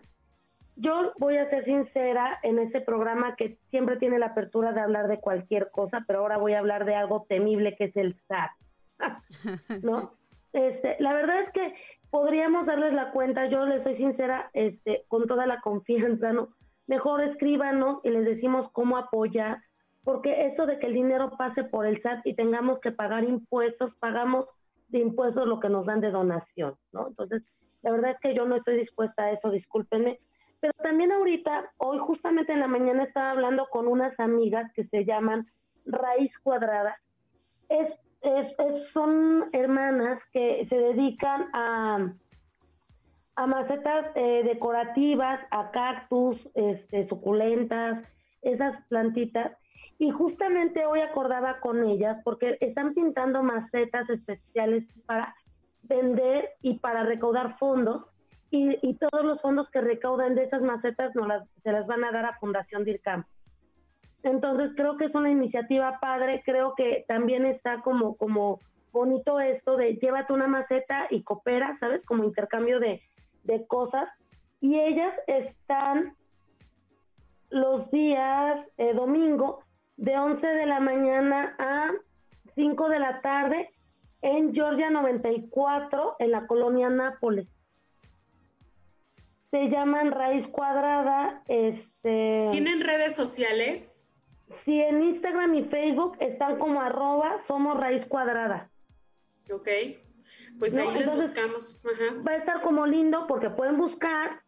Yo 0.76 1.12
voy 1.18 1.38
a 1.38 1.50
ser 1.50 1.66
sincera 1.66 2.40
en 2.44 2.60
este 2.60 2.82
programa 2.82 3.36
que 3.36 3.58
siempre 3.72 3.98
tiene 3.98 4.20
la 4.20 4.28
apertura 4.28 4.74
de 4.74 4.82
hablar 4.82 5.08
de 5.08 5.20
cualquier 5.20 5.72
cosa, 5.72 6.04
pero 6.06 6.20
ahora 6.20 6.38
voy 6.38 6.54
a 6.54 6.60
hablar 6.60 6.86
de 6.86 6.96
algo 6.96 7.26
temible 7.28 7.76
que 7.76 7.86
es 7.86 7.98
el 7.98 8.16
SAT. 8.28 8.52
¿No? 9.84 10.14
Este, 10.54 10.98
la 11.00 11.14
verdad 11.14 11.42
es 11.42 11.52
que 11.52 11.74
podríamos 12.12 12.68
darles 12.68 12.94
la 12.94 13.12
cuenta, 13.12 13.48
yo 13.48 13.66
les 13.66 13.84
soy 13.84 13.98
sincera, 13.98 14.52
este, 14.54 15.04
con 15.08 15.28
toda 15.28 15.48
la 15.48 15.62
confianza, 15.62 16.32
¿no? 16.32 16.50
Mejor 16.86 17.24
escríbanos 17.24 18.02
y 18.04 18.10
les 18.10 18.26
decimos 18.26 18.70
cómo 18.74 18.98
apoyar 18.98 19.60
porque 20.04 20.48
eso 20.48 20.66
de 20.66 20.80
que 20.80 20.88
el 20.88 20.94
dinero 20.94 21.32
pase 21.38 21.64
por 21.64 21.86
el 21.86 22.02
SAT 22.02 22.26
y 22.26 22.34
tengamos 22.34 22.80
que 22.80 22.92
pagar 22.92 23.24
impuestos, 23.24 23.94
pagamos 24.00 24.46
de 24.90 25.00
impuestos 25.00 25.48
lo 25.48 25.60
que 25.60 25.70
nos 25.70 25.86
dan 25.86 26.02
de 26.02 26.12
donación, 26.12 26.76
¿no? 26.92 27.08
Entonces, 27.08 27.44
la 27.82 27.92
verdad 27.92 28.12
es 28.12 28.20
que 28.20 28.36
yo 28.36 28.46
no 28.46 28.56
estoy 28.58 28.78
dispuesta 28.78 29.24
a 29.24 29.32
eso, 29.32 29.50
discúlpenme. 29.52 30.20
Pero 30.60 30.74
también 30.84 31.12
ahorita, 31.12 31.72
hoy 31.78 31.98
justamente 32.00 32.52
en 32.52 32.60
la 32.60 32.68
mañana 32.68 33.04
estaba 33.04 33.32
hablando 33.32 33.68
con 33.72 33.88
unas 33.88 34.20
amigas 34.20 34.72
que 34.74 34.86
se 34.86 35.06
llaman 35.06 35.48
Raíz 35.86 36.38
Cuadrada. 36.40 36.96
Es, 37.70 37.88
son 38.94 39.50
hermanas 39.54 40.22
que 40.32 40.68
se 40.70 40.76
dedican 40.76 41.48
a, 41.54 42.14
a 43.36 43.48
macetas 43.48 44.06
eh, 44.14 44.44
decorativas, 44.44 45.40
a 45.50 45.72
cactus, 45.72 46.38
este, 46.54 47.08
suculentas, 47.08 48.04
esas 48.44 48.76
plantitas 48.88 49.58
y 50.02 50.10
justamente 50.10 50.84
hoy 50.88 51.00
acordaba 51.00 51.60
con 51.60 51.84
ellas 51.84 52.18
porque 52.24 52.58
están 52.60 52.96
pintando 52.96 53.44
macetas 53.44 54.10
especiales 54.10 54.84
para 55.06 55.36
vender 55.84 56.50
y 56.64 56.80
para 56.80 57.04
recaudar 57.04 57.56
fondos. 57.60 58.08
Y, 58.50 58.96
todos 58.96 59.24
los 59.24 59.40
fondos 59.42 59.70
que 59.70 59.80
recaudan 59.80 60.34
de 60.34 60.46
esas 60.46 60.64
macetas 60.64 61.14
no 61.14 61.28
las, 61.28 61.48
se 61.62 61.72
las 61.72 61.86
van 61.86 62.04
a 62.04 62.12
dar 62.12 62.26
a 62.26 62.40
Fundación 62.40 62.84
DIRCAM. 62.84 63.26
Entonces 64.24 64.72
creo 64.76 64.98
que 64.98 65.06
es 65.06 65.14
una 65.14 65.30
iniciativa 65.30 66.00
padre, 66.02 66.42
creo 66.44 66.74
que 66.76 67.06
también 67.08 67.46
está 67.46 67.82
como, 67.82 68.18
como 68.18 68.60
bonito 68.92 69.40
esto 69.40 69.78
de 69.78 69.98
llévate 69.98 70.34
una 70.34 70.48
maceta 70.48 71.06
y 71.12 71.22
coopera, 71.22 71.78
¿sabes? 71.80 72.04
Como 72.08 72.24
intercambio 72.24 72.80
de, 72.80 73.04
de 73.44 73.68
cosas. 73.68 74.10
Y 74.62 74.80
ellas 74.80 75.14
están 75.28 76.16
los 77.52 77.92
días 77.92 78.66
eh, 78.80 78.96
domingo 78.96 79.64
de 79.98 80.18
11 80.18 80.46
de 80.46 80.66
la 80.66 80.80
mañana 80.80 81.56
a 81.60 81.92
5 82.56 82.90
de 82.90 83.00
la 83.00 83.22
tarde 83.22 83.70
en 84.22 84.54
Georgia 84.54 84.90
94, 84.90 86.16
en 86.20 86.32
la 86.32 86.48
colonia 86.48 86.90
Nápoles. 86.90 87.48
Se 89.50 89.70
llaman 89.70 90.12
Raíz 90.12 90.48
Cuadrada. 90.48 91.44
Este, 91.48 92.50
¿Tienen 92.52 92.82
redes 92.82 93.16
sociales? 93.16 94.08
Sí, 94.66 94.80
en 94.80 95.02
Instagram 95.02 95.56
y 95.56 95.64
Facebook 95.66 96.18
están 96.20 96.60
como 96.60 96.82
arroba 96.82 97.42
somos 97.48 97.80
Raíz 97.80 98.06
Cuadrada. 98.08 98.70
Ok, 99.52 99.68
pues 100.60 100.76
ahí 100.78 100.94
les 100.94 101.14
buscamos. 101.14 101.82
Va 102.26 102.32
a 102.34 102.38
estar 102.38 102.62
como 102.62 102.86
lindo 102.86 103.26
porque 103.28 103.50
pueden 103.50 103.78
buscar 103.78 104.41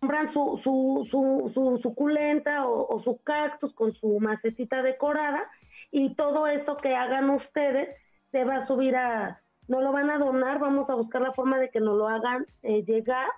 compran 0.00 0.32
su, 0.32 0.60
su, 0.62 1.06
su, 1.10 1.50
su 1.54 1.78
suculenta 1.82 2.66
o, 2.66 3.02
su 3.02 3.18
cactus 3.22 3.74
con 3.74 3.94
su 3.94 4.18
macetita 4.20 4.82
decorada 4.82 5.42
y 5.90 6.14
todo 6.14 6.46
eso 6.46 6.76
que 6.78 6.94
hagan 6.94 7.30
ustedes 7.30 7.88
se 8.30 8.44
va 8.44 8.56
a 8.56 8.66
subir 8.66 8.96
a, 8.96 9.40
no 9.68 9.80
lo 9.80 9.92
van 9.92 10.10
a 10.10 10.18
donar, 10.18 10.58
vamos 10.58 10.88
a 10.90 10.94
buscar 10.94 11.22
la 11.22 11.32
forma 11.32 11.58
de 11.58 11.70
que 11.70 11.80
nos 11.80 11.96
lo 11.96 12.08
hagan 12.08 12.46
eh, 12.62 12.84
llegar, 12.84 13.28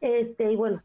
este, 0.00 0.52
y 0.52 0.56
bueno, 0.56 0.82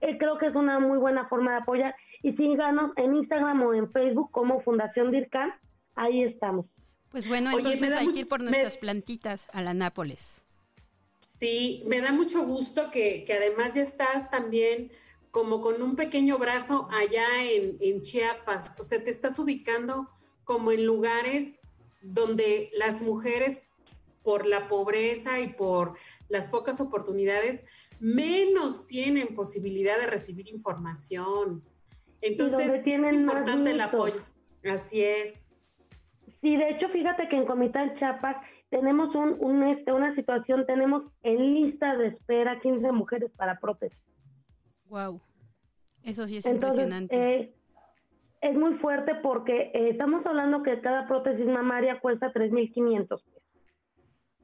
eh, 0.00 0.18
creo 0.18 0.36
que 0.38 0.46
es 0.46 0.54
una 0.54 0.78
muy 0.78 0.98
buena 0.98 1.26
forma 1.28 1.52
de 1.52 1.56
apoyar, 1.58 1.94
y 2.22 2.32
síganos 2.34 2.90
en 2.96 3.16
Instagram 3.16 3.62
o 3.62 3.74
en 3.74 3.90
Facebook 3.92 4.30
como 4.30 4.60
Fundación 4.60 5.10
DIRCAM, 5.10 5.52
ahí 5.94 6.24
estamos. 6.24 6.66
Pues 7.10 7.28
bueno, 7.28 7.50
entonces 7.56 7.94
hay 7.94 8.12
que 8.12 8.20
ir 8.20 8.28
por 8.28 8.42
nuestras 8.42 8.76
plantitas 8.76 9.48
a 9.52 9.62
la 9.62 9.74
Nápoles. 9.74 10.41
Sí, 11.42 11.82
me 11.88 12.00
da 12.00 12.12
mucho 12.12 12.46
gusto 12.46 12.92
que, 12.92 13.26
además 13.28 13.74
ya 13.74 13.82
estás 13.82 14.30
también 14.30 14.92
como 15.32 15.60
con 15.60 15.82
un 15.82 15.96
pequeño 15.96 16.38
brazo 16.38 16.88
allá 16.92 17.26
en, 17.42 18.00
Chiapas, 18.00 18.78
o 18.78 18.84
sea, 18.84 19.02
te 19.02 19.10
estás 19.10 19.40
ubicando 19.40 20.08
como 20.44 20.70
en 20.70 20.86
lugares 20.86 21.60
donde 22.00 22.70
las 22.74 23.02
mujeres, 23.02 23.60
por 24.22 24.46
la 24.46 24.68
pobreza 24.68 25.40
y 25.40 25.52
por 25.54 25.96
las 26.28 26.46
pocas 26.46 26.80
oportunidades, 26.80 27.64
menos 27.98 28.86
tienen 28.86 29.34
posibilidad 29.34 29.98
de 29.98 30.06
recibir 30.06 30.48
información. 30.48 31.64
Entonces, 32.20 32.72
es 32.72 32.86
importante 32.86 33.72
el 33.72 33.80
apoyo. 33.80 34.22
Así 34.64 35.02
es. 35.02 35.60
Sí, 36.40 36.56
de 36.56 36.70
hecho, 36.70 36.88
fíjate 36.90 37.28
que 37.28 37.34
en 37.34 37.46
Comitán 37.46 37.94
Chiapas 37.94 38.36
tenemos 38.72 39.14
un, 39.14 39.62
este, 39.64 39.92
una 39.92 40.14
situación, 40.14 40.64
tenemos 40.64 41.02
en 41.22 41.52
lista 41.52 41.94
de 41.94 42.06
espera 42.06 42.58
15 42.58 42.90
mujeres 42.90 43.30
para 43.36 43.60
prótesis. 43.60 43.98
Wow, 44.86 45.20
eso 46.02 46.26
sí 46.26 46.38
es 46.38 46.46
impresionante. 46.46 47.14
Eh, 47.14 47.54
es 48.40 48.56
muy 48.56 48.72
fuerte 48.78 49.14
porque 49.16 49.70
eh, 49.74 49.90
estamos 49.90 50.24
hablando 50.24 50.62
que 50.62 50.80
cada 50.80 51.06
prótesis 51.06 51.44
mamaria 51.46 52.00
cuesta 52.00 52.32
3.500 52.32 53.08
pesos, 53.08 53.42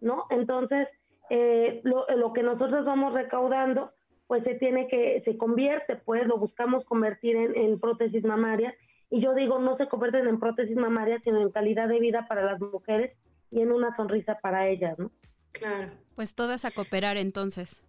¿no? 0.02 0.26
Entonces, 0.28 0.88
eh, 1.30 1.80
lo, 1.84 2.06
lo, 2.14 2.34
que 2.34 2.42
nosotros 2.42 2.84
vamos 2.84 3.14
recaudando, 3.14 3.92
pues 4.26 4.44
se 4.44 4.56
tiene 4.56 4.88
que, 4.88 5.22
se 5.24 5.38
convierte, 5.38 5.96
pues 5.96 6.26
lo 6.26 6.36
buscamos 6.36 6.84
convertir 6.84 7.34
en, 7.34 7.56
en 7.56 7.80
prótesis 7.80 8.24
mamarias. 8.24 8.74
Y 9.08 9.22
yo 9.22 9.32
digo, 9.32 9.58
no 9.58 9.72
se 9.72 9.88
convierten 9.88 10.28
en 10.28 10.38
prótesis 10.38 10.76
mamarias, 10.76 11.22
sino 11.24 11.40
en 11.40 11.50
calidad 11.50 11.88
de 11.88 11.98
vida 11.98 12.26
para 12.28 12.44
las 12.44 12.60
mujeres 12.60 13.16
y 13.50 13.60
en 13.60 13.72
una 13.72 13.94
sonrisa 13.96 14.38
para 14.40 14.68
ellas, 14.68 14.98
¿no? 14.98 15.10
Claro. 15.52 15.90
Pues 16.14 16.34
todas 16.34 16.64
a 16.64 16.70
cooperar 16.70 17.16
entonces. 17.16 17.82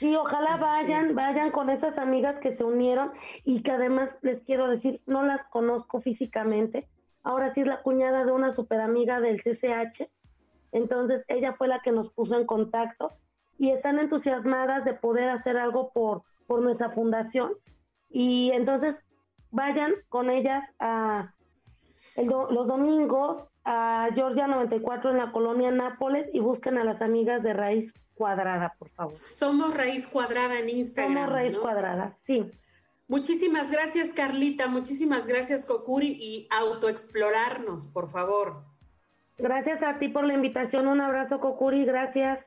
Sí, 0.00 0.16
ojalá 0.16 0.56
vayan, 0.56 1.14
vayan 1.14 1.50
con 1.50 1.68
esas 1.68 1.96
amigas 1.98 2.40
que 2.40 2.56
se 2.56 2.64
unieron 2.64 3.12
y 3.44 3.62
que 3.62 3.70
además 3.70 4.08
les 4.22 4.42
quiero 4.44 4.68
decir, 4.68 5.02
no 5.06 5.22
las 5.22 5.42
conozco 5.50 6.00
físicamente. 6.00 6.88
Ahora 7.22 7.52
sí 7.52 7.60
es 7.60 7.66
la 7.66 7.82
cuñada 7.82 8.24
de 8.24 8.32
una 8.32 8.54
super 8.54 8.80
amiga 8.80 9.20
del 9.20 9.42
CCH. 9.42 10.08
Entonces 10.72 11.22
ella 11.28 11.52
fue 11.52 11.68
la 11.68 11.80
que 11.80 11.92
nos 11.92 12.10
puso 12.12 12.34
en 12.34 12.46
contacto 12.46 13.12
y 13.58 13.72
están 13.72 13.98
entusiasmadas 13.98 14.86
de 14.86 14.94
poder 14.94 15.28
hacer 15.28 15.58
algo 15.58 15.90
por, 15.92 16.22
por 16.46 16.62
nuestra 16.62 16.90
fundación. 16.90 17.52
Y 18.08 18.52
entonces 18.52 18.96
vayan 19.50 19.92
con 20.08 20.30
ellas 20.30 20.64
a 20.78 21.34
los 22.16 22.66
domingos 22.66 23.44
a 23.72 24.08
Georgia 24.12 24.48
94 24.48 25.12
en 25.12 25.18
la 25.18 25.30
colonia 25.30 25.70
Nápoles 25.70 26.28
y 26.32 26.40
busquen 26.40 26.76
a 26.76 26.82
las 26.82 27.00
amigas 27.00 27.40
de 27.44 27.52
Raíz 27.52 27.94
Cuadrada, 28.14 28.74
por 28.76 28.90
favor. 28.90 29.14
Somos 29.14 29.76
Raíz 29.76 30.08
Cuadrada 30.08 30.58
en 30.58 30.70
Instagram. 30.70 31.14
Somos 31.14 31.32
Raíz 31.32 31.56
Cuadrada, 31.56 32.16
sí. 32.26 32.50
Muchísimas 33.06 33.70
gracias, 33.70 34.08
Carlita. 34.08 34.66
Muchísimas 34.66 35.28
gracias, 35.28 35.64
Kokuri. 35.64 36.16
Y 36.20 36.48
autoexplorarnos, 36.50 37.86
por 37.86 38.08
favor. 38.08 38.64
Gracias 39.38 39.80
a 39.84 40.00
ti 40.00 40.08
por 40.08 40.24
la 40.24 40.34
invitación. 40.34 40.88
Un 40.88 41.00
abrazo, 41.00 41.38
Kokuri. 41.38 41.84
Gracias. 41.84 42.44